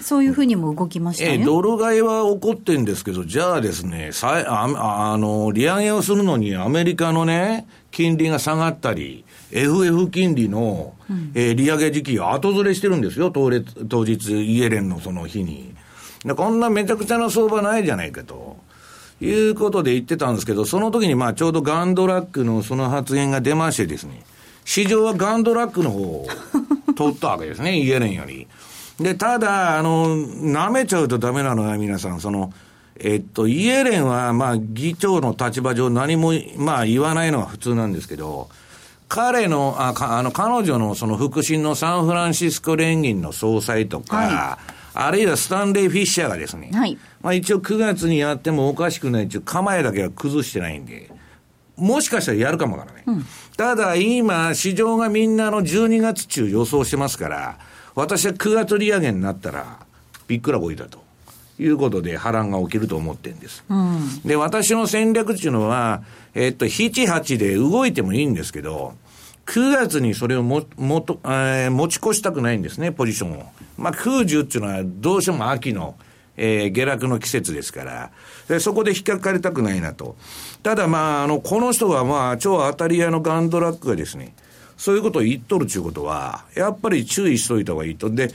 [0.00, 1.40] そういうふうにも動きましたね。
[1.40, 13.50] えドル買いは起こってるんですけど、じゃあですね、さああの、利上げをするのにアメリカのね、金利が下がったり、FF 金利の、うん、えー、利上げ時期が後ずれしてるんですよ、当
[13.88, 15.74] 当日、イエレンのその日に。
[16.24, 18.56] でこんなめちゃくちゃな相場ないじゃないかと。
[19.20, 24.24] いうことで言ってたんですけど、その時にまあちょうどガンドラックのその発言が出ましてですね、
[24.64, 26.26] 市場はガンドラックの方を
[26.96, 28.48] 取ったわけですね、イエレンより。
[28.98, 32.52] で、ただ、あの、舐めちゃうとダメなのは皆さん、その、
[32.98, 38.48] えっと、イエレンは、まあ、議長の立場上何も、まあ、言わないのは普通なんですけど、
[39.14, 51.12] 彼の、あ、かあの、彼女のその腹心のサンフランシスコ連銀の総裁とか、はい、あるいはスタンレー・フィッシャーがですね、はい、まあ一応9月にやってもおかしくないっていう構えだけは崩してないんで、
[51.76, 53.02] もしかしたらやるかもわからない。
[53.06, 57.58] うん、ただ今、市場がみんなの12月中予想してますから、
[57.94, 59.78] 私は9月利上げになったら、
[60.26, 61.04] びっくらこいたと。
[61.56, 63.62] いうことで波乱が起きると思ってるんです。
[63.68, 66.02] うん、で、私の戦略っていうのは、
[66.34, 68.94] えっと、7、8で動いてもいいんですけど、
[69.46, 73.52] 9月にそれをも、もと、えー、持ち越したくないんですね、ポジションを。
[73.76, 75.96] まあ、空10っていうのはどうしても秋の、
[76.36, 78.10] えー、下落の季節ですから、
[78.48, 80.16] でそこで引っかかりたくないなと。
[80.62, 84.34] ただまあ、あの、この人はまあ、超当たり屋のガンドラックがですね、
[84.76, 88.10] そういうことを言っとるということは、やっぱり注意しといた方がいいと。
[88.10, 88.30] で、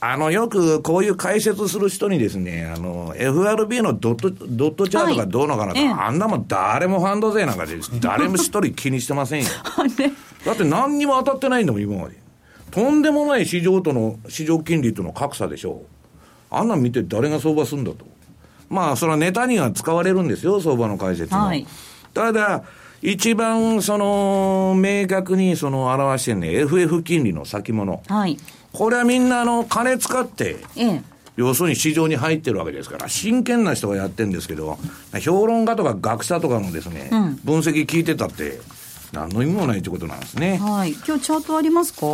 [0.00, 9.48] あの、よくこういう解説する人にですね、あの、FRB のドット、ドットチャートがどうのかなと、はい、あんなもん誰もファンド税なんかで、誰も一人気にしてませんよ。
[10.44, 12.16] だって何にも当たってないんだもん、今まで。
[12.70, 15.86] とんでもない市場との、市場金利との格差でしょう。
[16.50, 18.04] あんなん見て誰が相場するんだと。
[18.68, 21.40] まあ、それはネタには使われるんですよ、相場の解説も。
[21.40, 21.66] はい、
[22.12, 22.64] ただ、
[23.02, 28.02] 一番その明確にその表してるね、FF 金利の先物。
[28.08, 28.38] はい。
[28.72, 31.02] これはみんなあの金使って、ええ。
[31.36, 34.78] 要するに市場に入ってるわけですから、真剣な人がやってるんですけど、
[35.20, 38.60] 評論家とか学者とかのですね、うん、分析聞いてたって、
[39.14, 40.58] 何の意味もないってことなんですね。
[40.58, 40.92] はい。
[40.92, 42.06] 今日チャートありますか？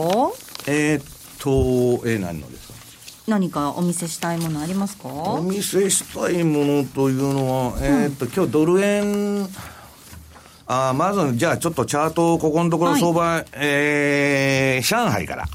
[0.66, 1.04] えー、っ
[1.38, 2.74] と、えー、何のですか？
[3.26, 5.08] 何かお見せしたいものありますか？
[5.08, 9.48] お見せしたいものというのは、えー、っと、今日ドル円、
[10.66, 15.46] あまず、じゃあちょっとチャート、ここのところ相場、はい、えー、上海から。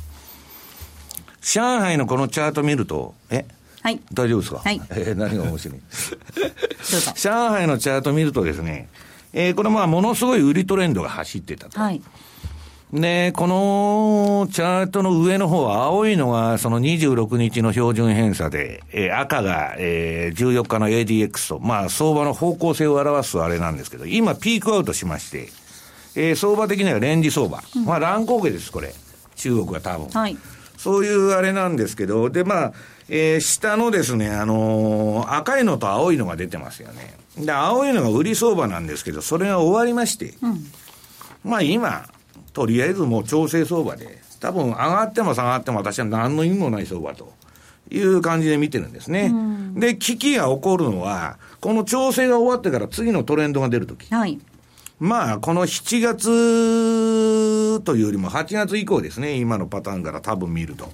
[1.42, 3.46] 上海のこのチャート見ると、え？
[3.82, 4.00] はい。
[4.14, 4.62] 大丈夫ですか？
[4.64, 4.82] はい。
[4.92, 5.80] えー、何が面白い？
[7.16, 8.90] 上海のチャート見るとですね、
[9.38, 11.80] えー、これまあものすごい売りトレンドが走ってたと。
[11.80, 12.02] はい。
[12.94, 25.50] で、このチャートの上の方は青いのがその26日の標準偏差で、えー、赤が、えー、14日の ADX と、まあ相場の方向性を表すあれなんですけど、今ピークアウトしまして、
[26.16, 27.62] えー、相場的にはレンジ相場。
[27.76, 28.94] うん、まあ乱高下です、これ。
[29.36, 30.08] 中国は多分。
[30.08, 30.38] はい。
[30.78, 32.74] そういうあれなんですけど、で、まあ、
[33.10, 37.25] えー、下のですね、あのー、赤いのと青いのが出てますよね。
[37.38, 40.66] で、青いのが売り相場なんですけど、それが終わりまして、うん、
[41.44, 42.08] まあ今、
[42.54, 47.34] とりあえずもう調整相場で、多分上がっても下がっても私は何の意味もない相場と。
[47.92, 49.32] いう感じで見てるんですね。
[49.76, 54.12] で、危機が起こるのは、この調整が終わってから次のトレンドが出るとき。
[54.14, 54.40] はい。
[55.00, 60.88] まあ、この7月というよりも8月以降ですね、今のパターンから多分見ると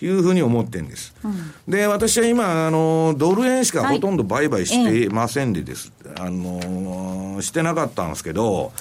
[0.00, 1.14] いうふうに思ってるんです。
[1.22, 5.92] うん、で、私は今、あの、ドル円しかほとんど売買してませんでです。
[6.16, 8.72] はい、あの、してなかったんですけど、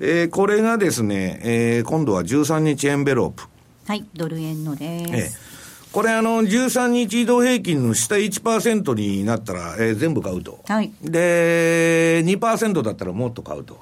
[0.00, 3.44] えー、これがですね、えー、今度は13日エンベロープ。
[3.86, 5.40] はい、ドル円のです。
[5.40, 5.56] えー
[5.92, 10.60] これあの、13日移動平均の下1%になったら、えー、全部買うと。
[10.68, 10.92] はい。
[11.02, 13.80] で、2%だったらもっと買うと。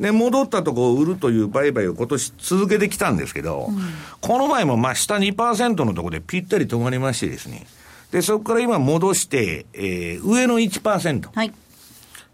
[0.00, 3.78] で、戻ったとこを売るという売買を今年続けてきたんですけど、うん、
[4.20, 7.66] この前もまあ下2%のところでぴったり止まりましてですね、
[8.10, 11.52] で、そこから今戻して、えー、上の1%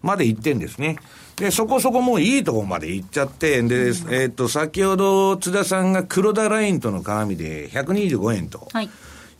[0.03, 0.97] まで行ってんですね。
[1.37, 8.69] で、そこそこもういいとこまで行っちゃって、で、うん、えっ、と、先ほど津田さんが黒田ラインとの絡みで125円と。
[8.73, 8.91] はい。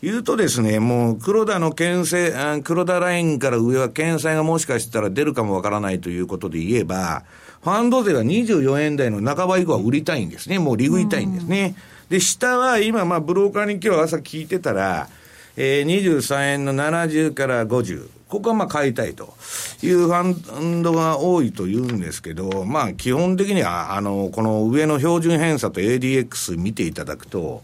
[0.01, 7.23] 言うとですね、もう黒田の牽制、黒田ラインから上は牽制がもしかしたら出るかもわからないということで言えば、
[7.63, 10.57] ファンド税は24円台の半ば以降は売りたいんですね。
[10.57, 11.75] もう利食いたいんですね。
[12.09, 15.07] で、下は今、まあ、ブローカーに今日朝聞いてたら、
[15.55, 18.09] えー、23円の70から50。
[18.29, 19.33] ここはまあ買いたいと
[19.83, 27.61] いうファンドが多いと言うんですけど、まあ基本的には、あの、この上の標準偏差と ADX 見ていただくと、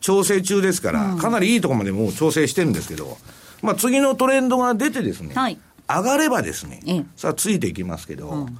[0.00, 3.16] 調整中ですから、かなりいいところまでもう調整してるんですけど、
[3.62, 8.58] まあ、次のトレンドが出てですね、はい、上がればですね、さあついていきますけど、うん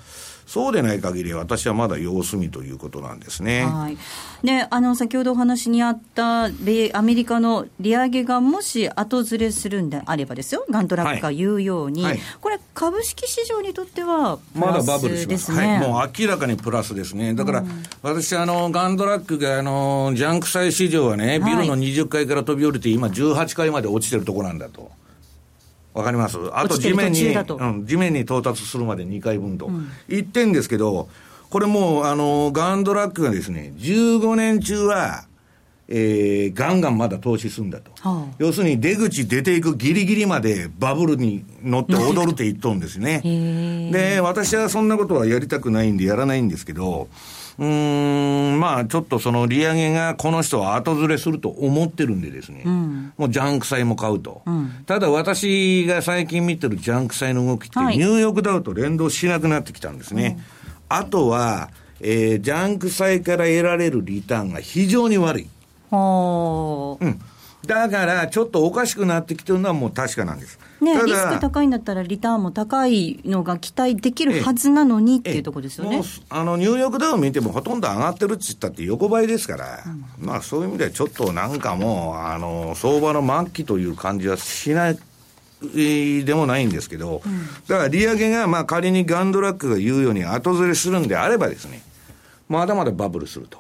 [0.49, 3.67] そうでない限り、私はまだ様子見ということなんですね。
[3.67, 3.99] はい、
[4.43, 12.13] であの先ほどお話にあった米、アメリカの利上げがもし後ずれするんであればですよ、ガントラックが言うように、はい。
[12.13, 24.91] はい、これ、株式市場にとってはまだバブルします、はい、もう明らかにプラスですね、だから、うん、私あの、ガンドラックがあのジャンク債市場はね、ビルの20階から飛び降りて、今、18階まで落ちてるところなんだと。
[25.99, 26.39] わかります？
[26.53, 31.09] あと地面に、うん、地面に到達するまで2回分と、うん、言ってんですけど、
[31.51, 35.25] これもう、あの、ガンドラックがですね、15年中は、
[35.89, 43.23] えー、ガンガンまだ投資するんだと、はあ、要するに出口出ていくギリギリまでバブルに乗って踊るって言っとんですね。
[43.91, 47.09] で、私はそんなことはやりたくないんでやらないんですけど、うん、
[47.59, 60.39] まあ、ちょっとその利上げがこの人は後ずれすると思ってるんでですね、うん、もうジャンク債も買うと、うん、ただ私が最近見てるジャンク債の動きって、ニューヨークダウと連動しなくなってきたんですね。
[60.89, 65.49] あとは、えー、ジャンク債から得られるリターンが非常に悪い。
[65.91, 67.21] うん。
[67.67, 70.59] だから、ちょっとおかしくなってきてるのはもう確かなんです。
[70.81, 84.99] ね、リスク高いんだったら、リターンも高いのが期待できるはずなのにっていうところですよねあのニューヨークダウ見ても、ほとんど上がってるって言ったって横ばいですから、うん、まあそういう意味では、ちょっとなんかもう、あの相場の末期という感じはしない。
[85.61, 91.83] でもないんですけど、うん、だから利上げがまあ仮にガンドラックが言うように後ずれするんであればですね、
[92.49, 93.59] まだまだバブルすると。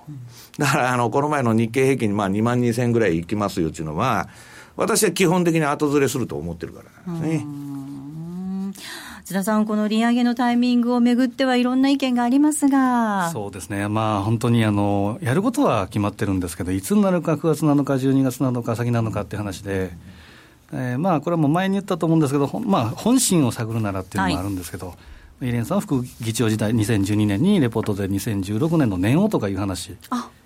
[0.59, 4.29] だからあの、この前の日経平均まあ2万2000ぐらいいきますよっていうのは、
[4.79, 7.47] 私は基本的に後ずれすると思ってるからなんですね。
[9.25, 13.29] 津田さん、この利上げのタイミングをめぐってはいろんな意見がありますが。
[13.31, 19.91] そうですね、まあ、本当にあのやることは決まってるんですけど、いつになるか、9月なのか、12月なのか、先なのかっていう話で、
[20.73, 24.95] えー、まあこれはもう前に言ったと思うんですけど、まあ、本心を探るならっていうのもあるんですけど、は
[25.43, 29.97] い、イレンさんは副議長時代、2012年にレポートで2016年の年王とかいう話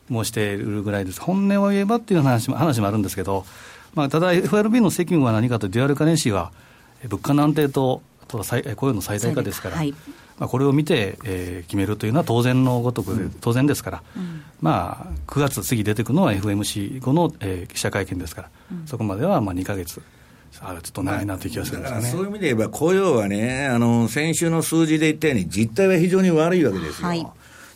[0.08, 3.44] もしているぐらいです、本音を言えばっていう話も話もあるんですけど、
[3.95, 6.53] まあ、ただ FRB の責務は何かとデュアルカレンシーは
[7.05, 9.93] 物価の安定と雇用の最大化ですから、はい、
[10.38, 20.01] まあ、これを見て、えー、決めるというのは当然のごとく、当然ですから、うん、まあ、9月、次出てくるのは FMC 後の、えー、記者会見ですから、うん、そこまではまあ2か月。
[20.61, 27.09] あちょっと長いなという気がするんですね、そういう意味で言えば、雇用はね、あの先週の数字で言ったように、実態は非常に悪いわけですよ。
[27.09, 27.26] はい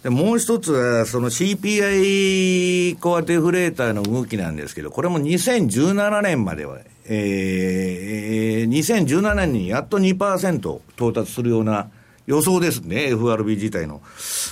[0.02, 11.88] でもう一つは、その CPI コアデフレーターの動きなんですけど、これも2017年までは、えー、2017年にやっと2%到達するような
[12.26, 14.00] 予想ですね、FRB 自体の。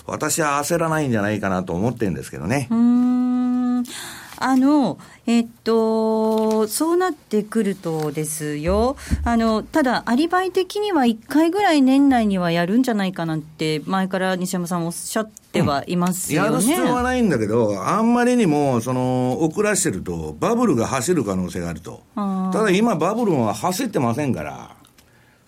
[0.07, 2.69] 私は焦らないんじゃないかなと思ってるんですけどね。
[2.71, 16.49] あの、えっと、そうなってくるとですよ、あの、ただ、アリバイ的には1回ぐらい年内にはやるんじゃないかなんて、前から西山さんおっしゃってはいますよね。
[16.49, 22.03] うん、やる必要はないんだけど、あんまりにも、その、遅らしてると、バブルが走る可能性があると。
[22.15, 24.77] ただ今、バブルは走ってませんから、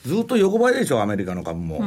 [0.07, 1.79] ずっと横ばいでしょ、アメリカの株も。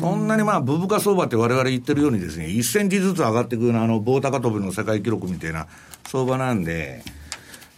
[0.00, 5.68] そんなにまあ、ブブカ相場って我々言ってるようにですね、1センチずつ上がっていくような、あの、棒高跳びの世界記録みたいな
[6.08, 7.02] 相場なんで、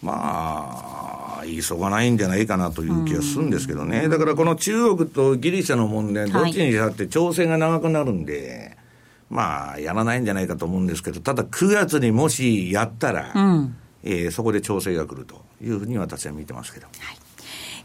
[0.05, 4.09] まあ、急がないんじゃないかなという気がするんですけどね。
[4.09, 8.77] だからこの中国とギリシャの問題、どっちにしたって調整が長くなるんで、
[9.31, 13.77] まあ、やらないんじゃないかと思うんですけど、ただ9月にもしやったら、うん。
[14.07, 16.87] えー、そこで調整が来るというふうに私は見てますけど。
[16.87, 17.17] はい。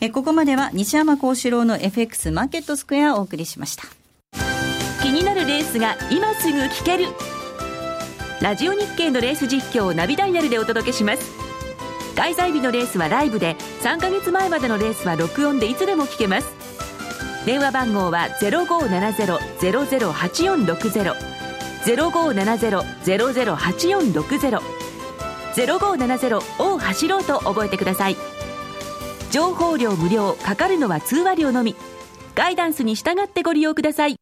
[0.01, 3.84] えここまでは西山幸四郎の FX マーケットスクエアをお送りしました。
[5.01, 7.05] 気になるレースが今すぐ聞ける。
[8.41, 11.48] ラジオ日経のレース実況をナビダイヤルでお届けします
[12.20, 16.49] 開催日のレースはライブで3ヶ月前までのレースは録音でいつでも聞けます。
[17.45, 21.15] 電話番号は0570-008460
[21.86, 24.59] 0570-008460
[25.55, 28.17] 0570を走ろうと覚えてください。
[29.32, 31.74] 情報量無料かかるのは通話料のみ。
[32.36, 34.17] ガイダンスに従ってご利用ください。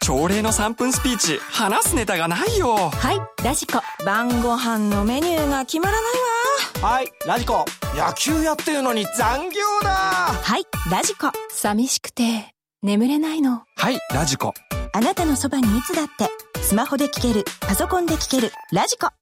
[0.00, 2.88] 朝礼の3分スピーチ話すネタがないよ。
[2.88, 3.82] はいラジコ。
[4.06, 6.47] 晩ご飯のメニューが決まらないわ
[6.80, 7.64] はいラジコ。
[7.96, 9.88] 野球やってるのに残業だ。
[9.90, 11.32] はいラジコ。
[11.50, 13.64] 寂しくて眠れないの。
[13.76, 14.54] はいラジコ。
[14.92, 16.28] あなたのそばにいつだって
[16.62, 19.06] スマホで聞けるパソコンで聞けるラジコ。
[19.06, 19.12] ラ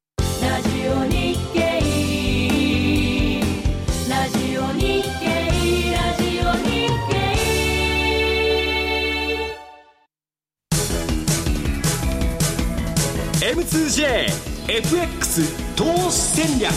[0.61, 1.81] ジオ日経。
[4.11, 5.27] ラジオ日経。
[5.97, 7.17] ラジオ日経。
[13.55, 16.71] M2JFX 投資戦略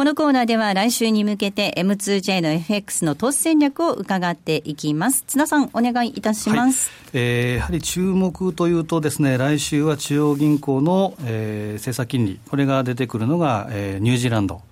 [0.00, 5.24] このコーナーでは来週に向けて M2J の FX の投資戦略を伺っていきます。
[5.26, 6.88] 津田さん、お願いいたします。
[6.88, 14.62] はい、えー、やはり注目というとですね、来週は中央銀行の、えー、政策金利、これが出てくるのが、えー、ニュージーランド。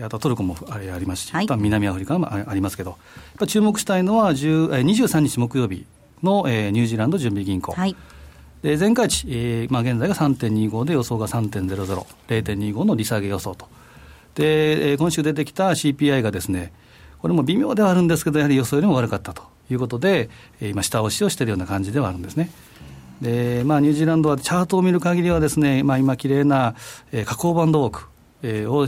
[0.00, 2.98] あとトルコもありますし、はい、南アフリカもありますけど、やっ
[3.40, 5.84] ぱ注目したいのは10、えー、23日木曜日
[6.22, 7.72] の、えー、ニュージーランド準備銀行。
[7.72, 7.94] はい
[8.62, 11.68] で前回値、えーまあ、現在が3.25で予想が3.00、
[12.26, 13.68] 0.25の利下げ予想と
[14.38, 16.72] で、今週出てきた CPI がですね、
[17.18, 20.30] これも微妙ではあるんですけど、やはり予想よりも悪かったということで、
[20.60, 22.50] 今、下押しをしているような感じではあるんですね。
[23.20, 26.76] でまあ、ニュージーランドはチャートを見る限りはですね、まあ、今、綺麗な、
[27.10, 28.08] えー、下降バンドウォーク。
[28.40, 28.86] を、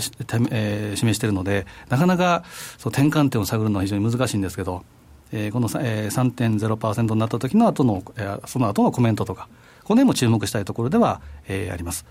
[0.53, 2.45] えー、示しているので、なかなか
[2.79, 4.85] そう転換点を探るのは非常に難しいんですけど、
[5.33, 9.49] えー、この、えー、3.0%になった時の後の、えー、その後のコメントとか、
[9.83, 12.07] この辺も注目したいところでは、えー、あります。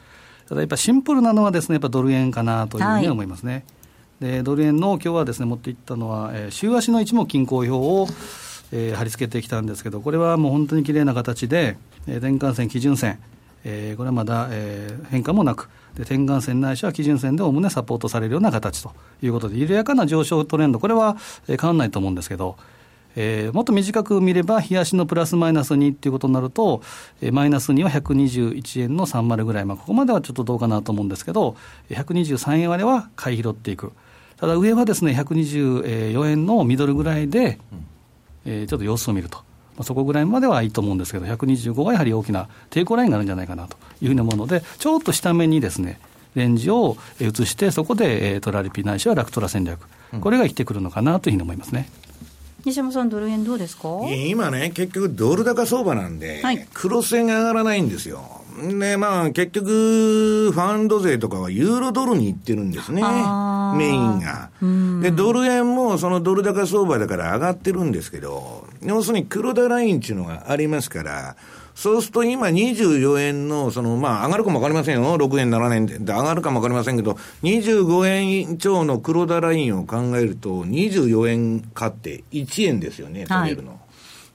[0.50, 3.66] ただやっぱシンプルなのはですね、やっぱドル円かなというふうに思いますね。
[4.20, 8.08] はい、でドル円の今日はですね、持っていったのは、えー、週足の一目均衡表を、
[8.72, 11.78] えー、貼り付けてきたんですけど、これはもう本当に綺麗な形で、
[12.08, 13.20] えー、転換線、基準線、
[13.64, 18.91] えー、これはまだ、えー、変化もなく、で転換線ないしは基準線でおおむねサポートされるような形と
[19.22, 21.16] いうことで、緩やかな上昇トレンド、これは、
[21.47, 22.58] えー、変わらないと思うんですけど、
[23.16, 26.82] えー、もっと短く見れば、冷やしのプラスマイナス2っていうことになると、
[27.22, 31.55] えー、マイナス2は121円の30ぐらい、まあ、ここまではちょっとどうかなと思うんですけど、
[31.89, 33.91] 123円までは買い拾っていく。
[34.38, 37.60] ただ上はですね、124円のミドルぐらいで、
[38.45, 39.38] えー、ちょっと様子を見ると。
[39.38, 39.43] ま
[39.82, 45.99] あ、そこぐらいまではいいと思うんですけど、125はやはり大きな抵抗ラインがあるんじゃないかなというふうに思うので、ちょっと下目にですね、
[46.36, 49.88] レンジを移して、そこでトラリピないしはラクトラ戦略、
[50.22, 51.89] これが生きてくるのかなというふうに思いますね。
[52.66, 53.89] 西山さん、ドル円どうですか？
[54.28, 58.41] 今ね、結局、ドル高相場なんで、はい、黒線が上がらないんですよ。
[58.62, 64.49] で、まあ、結局、ファンド税とかはユーロドルに行ってるんですね、メインが。
[65.01, 71.36] で、ドル円もそのドル高相場だから上がってるんですけど、要するに黒田ラインっていうのがありますから、
[71.80, 75.15] そうすると今24円の、その、まあ、上がるかもわかりませんよ。
[75.15, 77.13] 6円、7円で上がるかもわかりませんけど、
[77.43, 83.69] 25円超の黒田ラインを考えると、24円買って1円ですよね、取れるの。
[83.69, 83.77] は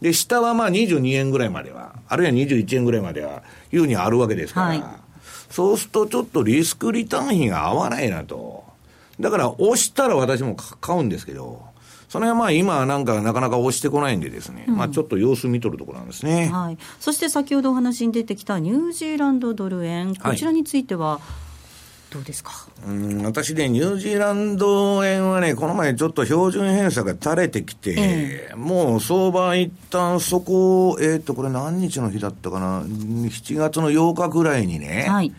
[0.01, 4.83] い、で、下はまあ22円ぐらいまでは、あるいは21円ぐらいまでは、いうふうにあるわけですから、はい、
[5.51, 8.65] そうするとちょっとリスクリターン比が合わないなと。
[9.21, 11.74] だから、押したら私も買うんですけど、
[12.15, 16.47] それはまあ今なんかなかなか押してこないんでですね、うん、まあちょっと様子見とるところなんですね。
[16.47, 16.79] はい。
[17.01, 21.21] そして先ほどお話に出てきたニュージーランドドル円、こちらについては、
[22.13, 35.33] どうですか、はい、うん私ね、ニュージーランド円はね、この前ちょっと標準偏差が垂れてきて、えー、もう相場一旦そこ、えっ、ー、と、これ何日の日だったかな、7月の8日ぐらいにね、はい、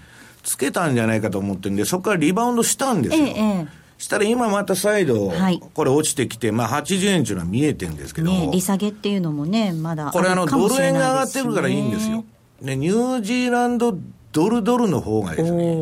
[0.44, 3.26] つけたんじゃないかと思ってるんで、そこからリバウンドしたんですよ。
[3.26, 5.32] えーしたら今また再度、
[5.74, 12.26] これ落ちてきて、まあ80円っていうのは見えてるんですけど、ね、利下げっていうのもね、まだこれあの、ドル円が上がってるからいいんですよ。
[12.62, 13.98] ね、ニュージーランド
[14.32, 15.78] ドルドルの方がですね、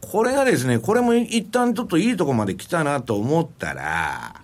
[0.00, 4.40] これがですね、これも一旦ちょっといいとこまで来たなと思ったら、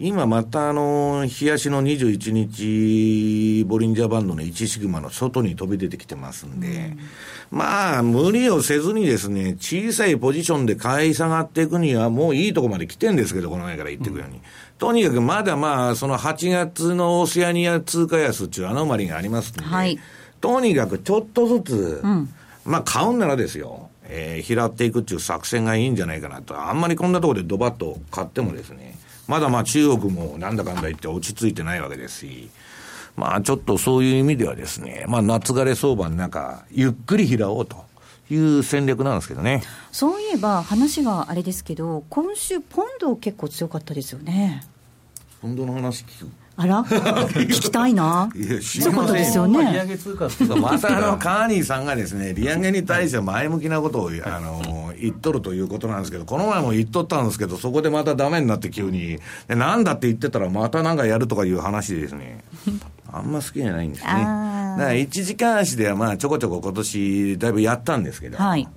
[0.00, 6.68] 今またあの、冷やしの21日、ボリンジャーバンドの1シグマの外に飛び出てきてますんで、
[7.50, 14.36] うん、まあ、無理をせずにですね、小さいポジションで買い下がっていくには、もういいとこまで来てんですけど、この前から言っていくように。
[14.36, 14.42] うん、
[14.78, 19.98] とにかくまだまあ、その8月のオセアニア通貨安っていうアノマリがありますんで、はい、
[20.40, 22.28] とにかくちょっとずつ、うん、
[22.64, 23.88] まあ、買うんならですよ。
[24.10, 26.56] えー、拾っていくっていう作戦がいいんじゃないかなと。
[26.56, 28.96] あんまりこんなところでドバッと買ってもですね、
[29.28, 32.50] まだまあ中国もなんだかんだ言って落ち着いてないわけですし、
[33.16, 37.86] まあちょっとそういう意味ではですね、まあ夏枯れ相場の中、ゆっくり拾おうと。
[38.30, 44.62] いう戦略なんですけどねそういえば話があれですけど今週ポンド結構強かったですよね
[45.40, 46.30] ポンドの話聞く？
[46.60, 46.82] あら？
[46.84, 48.28] 聞きたいな。
[48.34, 49.70] いや、そういうことですよね。
[49.72, 62.42] 利上げ通貨またあの、カーニーさんがですね、利上げに対して前向きなことを、あの、言っとるということなんですけど、この前も言っとったんですけど、そこでまたダメになって急に、なんだって言ってたらまたなんかやるとかいう話でですね、
[63.12, 64.10] あんま好きじゃないんですね。
[64.10, 68.68] だから一時間足ではまあちょこちょこ今年だいぶやったんですけど、はい、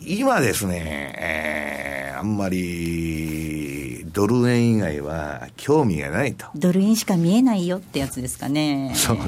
[0.00, 6.46] 今ですね、えー、あんまりドル円以外は興味がないと。
[6.56, 8.92] ドル円しか見えないよってやつですかね。
[8.96, 9.18] そう、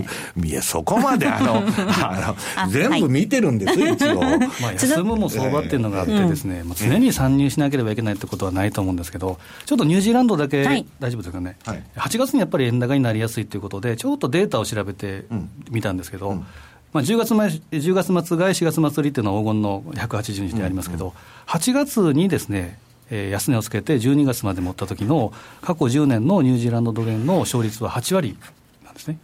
[0.44, 1.62] いや、そこまであの、
[2.02, 4.14] あの、全部見てるんですよ、はい、一応。
[4.60, 15.26] まあ、休むも相場っていうのがあってですね、まあ、常に参入しなければいけないってことはないと思うんですけど、ちょっとニュージーランドだけ、大丈夫ですかね、はい、8月にやっぱり円高になりやすいということで、ちょっとデータを調べて
[15.70, 16.46] みたんですけど、うん
[16.93, 21.16] まあ、10月前10月末が4月末売りっていうのは黄金の180日でありますけど、うんうん、
[21.47, 22.78] 8月にですね、
[23.11, 28.36] えー、安値をつけて12月まで持った時の過去10年のニュージーランドドル円の勝率は8割
[28.84, 29.18] なんですね。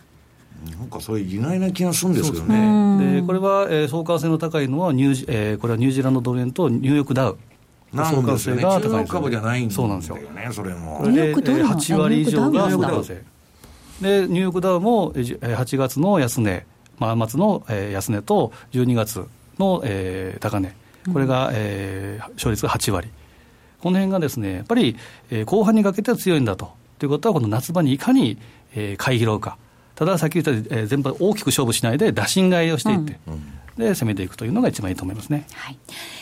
[0.79, 3.21] なんかそれ意外な気がするんですけどね。
[3.21, 7.39] でこれは、えー、相関性の高いのはニュー、えー、これはニュージーランドドル円とニューヨークダウ。
[7.95, 10.19] 相関性が高いんです株じゃないんだよね、そうなんですよ。
[10.53, 11.03] それも。
[11.13, 13.23] で、8割以上が相関性。
[14.01, 19.27] で、ニューヨークダウも8月の安値、まあ、末の、えー、安値と12月
[19.59, 20.75] の、えー、高値、
[21.13, 23.09] これが、えー、勝率が8割。
[23.81, 24.97] この辺がですね、やっぱり、
[25.31, 26.73] えー、後半にかけては強いんだと。
[26.99, 28.39] ということは、この夏場にいかに、
[28.75, 29.59] えー、買い拾うか。
[29.95, 35.79] ただ、さっき言った、えー、全般大きく勝負しないで、打診買いをしていって、うんうんで攻めていくというのが一番いいと思いますね、はい。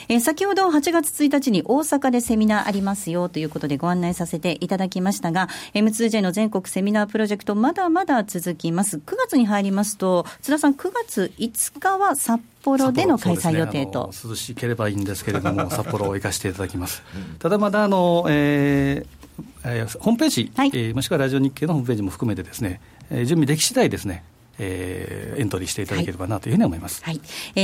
[0.09, 8.99] えー、先ほど8月1日に大阪でセミナーありますよということでご案内させていただきましたが M2J の全国セミナープロジェクトまだまだ続きます。
[8.99, 17.03] 9月に入りますと津田さん9月5日は札幌での開催予定と、ね、涼しければいいんですけれども 札幌を行かせていただきます、
[17.39, 19.25] ただまだあの、えー
[19.65, 22.81] えー、ホームページ、はい、えー、もしくはラジオ日経のホームページも含めてですね、
[23.11, 24.25] えー、準備でき次第ですね
[24.59, 27.03] えー、エントリーしていただければなというふうに思います。
[27.05, 27.23] はい、はい、
[27.57, 27.61] え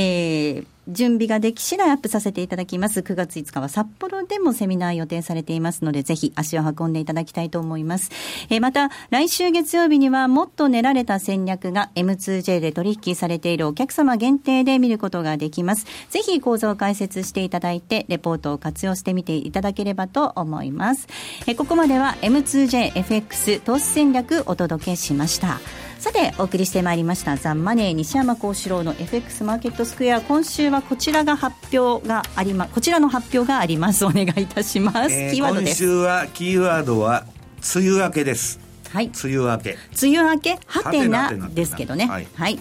[0.59, 3.01] ー、準備ができ次第アップさせていただきます。
[3.01, 8.11] 9月5日は札幌でもセミナー予定されていますので、ぜひ足を運んでいただきたいと思います。
[8.49, 15.85] えー、また、来週月曜日にはもっと練られた戦略が M2J で取引されているお客様限定で見ることができます。
[16.09, 21.07] ぜひ講座を解説していただいて、レポートを活用してみていただければと思います。
[21.47, 25.59] えー、ここまでは M2JFX 投資戦略お届けしました。
[26.01, 30.21] さてお送りしてまいりましたザ・マネー西山幸四郎の FX マーケットスクエア。
[30.21, 34.03] 今週はこちらが発表がありまこちらの発表があります。
[34.03, 35.83] お願いいたします、えー、キーワードです。
[35.85, 37.27] 今週はキーワードは
[37.75, 38.59] 梅雨明けです。
[38.89, 39.11] はい。
[39.23, 39.77] 梅雨明け。
[40.01, 42.07] 梅雨明けはてなですけどね。
[42.07, 42.59] はい、はい、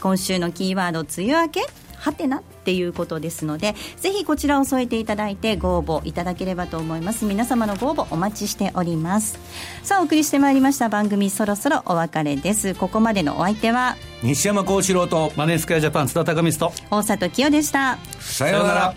[0.00, 1.66] 今週のキーワード梅雨明け
[1.98, 7.24] はてなっていうことですのでぜひこちらを添えていただいてご応募いただければと思います。
[7.24, 9.38] 皆様のご応募お待ちしております。
[9.82, 12.74] さあお送りしてまいりました番組そろそろお別れです。
[12.74, 17.96] ここまでのお相手は西山幸四郎とマネースクエアジャパン津田隆光と大里清でした。
[18.20, 18.94] さようなら。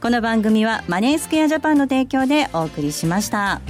[0.00, 3.60] この番組はマネースクエアジャパンの提供でお送りしました。